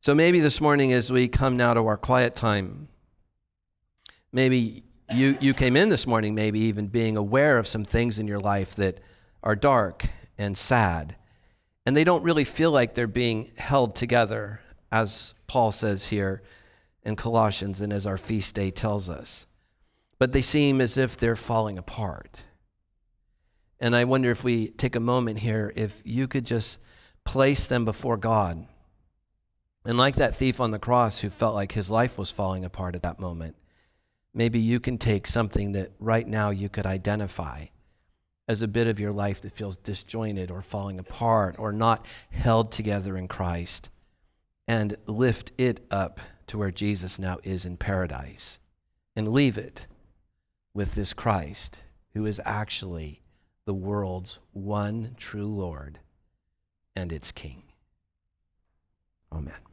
So 0.00 0.12
maybe 0.12 0.40
this 0.40 0.60
morning, 0.60 0.92
as 0.92 1.12
we 1.12 1.28
come 1.28 1.56
now 1.56 1.72
to 1.74 1.86
our 1.86 1.96
quiet 1.96 2.34
time, 2.34 2.88
maybe 4.32 4.84
you, 5.12 5.36
you 5.40 5.54
came 5.54 5.76
in 5.76 5.88
this 5.88 6.06
morning, 6.06 6.34
maybe 6.34 6.60
even 6.60 6.88
being 6.88 7.16
aware 7.16 7.58
of 7.58 7.66
some 7.66 7.84
things 7.84 8.18
in 8.18 8.26
your 8.26 8.40
life 8.40 8.74
that 8.76 9.00
are 9.42 9.56
dark 9.56 10.06
and 10.38 10.56
sad, 10.56 11.16
and 11.84 11.96
they 11.96 12.04
don't 12.04 12.22
really 12.22 12.44
feel 12.44 12.70
like 12.70 12.94
they're 12.94 13.06
being 13.06 13.52
held 13.56 13.94
together 13.94 14.60
as 14.90 15.34
Paul 15.46 15.72
says 15.72 16.08
here 16.08 16.42
in 17.02 17.16
Colossians 17.16 17.80
and 17.80 17.92
as 17.92 18.06
our 18.06 18.18
feast 18.18 18.54
day 18.54 18.70
tells 18.70 19.08
us. 19.08 19.46
But 20.18 20.32
they 20.32 20.42
seem 20.42 20.80
as 20.80 20.96
if 20.96 21.16
they're 21.16 21.34
falling 21.34 21.78
apart. 21.78 22.44
And 23.80 23.96
I 23.96 24.04
wonder 24.04 24.30
if 24.30 24.44
we 24.44 24.68
take 24.68 24.94
a 24.94 25.00
moment 25.00 25.40
here, 25.40 25.72
if 25.74 26.00
you 26.04 26.28
could 26.28 26.46
just 26.46 26.78
place 27.24 27.66
them 27.66 27.84
before 27.84 28.16
God. 28.16 28.66
And 29.84 29.98
like 29.98 30.14
that 30.16 30.36
thief 30.36 30.60
on 30.60 30.70
the 30.70 30.78
cross 30.78 31.20
who 31.20 31.30
felt 31.30 31.56
like 31.56 31.72
his 31.72 31.90
life 31.90 32.16
was 32.16 32.30
falling 32.30 32.64
apart 32.64 32.94
at 32.94 33.02
that 33.02 33.18
moment, 33.18 33.56
maybe 34.34 34.58
you 34.58 34.80
can 34.80 34.98
take 34.98 35.26
something 35.26 35.72
that 35.72 35.92
right 35.98 36.26
now 36.26 36.50
you 36.50 36.68
could 36.68 36.86
identify 36.86 37.66
as 38.48 38.62
a 38.62 38.68
bit 38.68 38.86
of 38.86 38.98
your 38.98 39.12
life 39.12 39.40
that 39.40 39.56
feels 39.56 39.76
disjointed 39.78 40.50
or 40.50 40.62
falling 40.62 40.98
apart 40.98 41.54
or 41.58 41.72
not 41.72 42.06
held 42.30 42.72
together 42.72 43.16
in 43.16 43.28
Christ 43.28 43.88
and 44.66 44.96
lift 45.06 45.52
it 45.58 45.84
up 45.90 46.20
to 46.48 46.58
where 46.58 46.70
Jesus 46.70 47.18
now 47.18 47.38
is 47.42 47.64
in 47.64 47.76
paradise 47.76 48.58
and 49.14 49.28
leave 49.28 49.56
it 49.56 49.86
with 50.74 50.94
this 50.94 51.12
Christ 51.12 51.78
who 52.14 52.26
is 52.26 52.40
actually 52.44 53.22
the 53.64 53.74
world's 53.74 54.38
one 54.52 55.14
true 55.16 55.46
Lord 55.46 56.00
and 56.96 57.12
its 57.12 57.32
King. 57.32 57.62
Amen. 59.30 59.71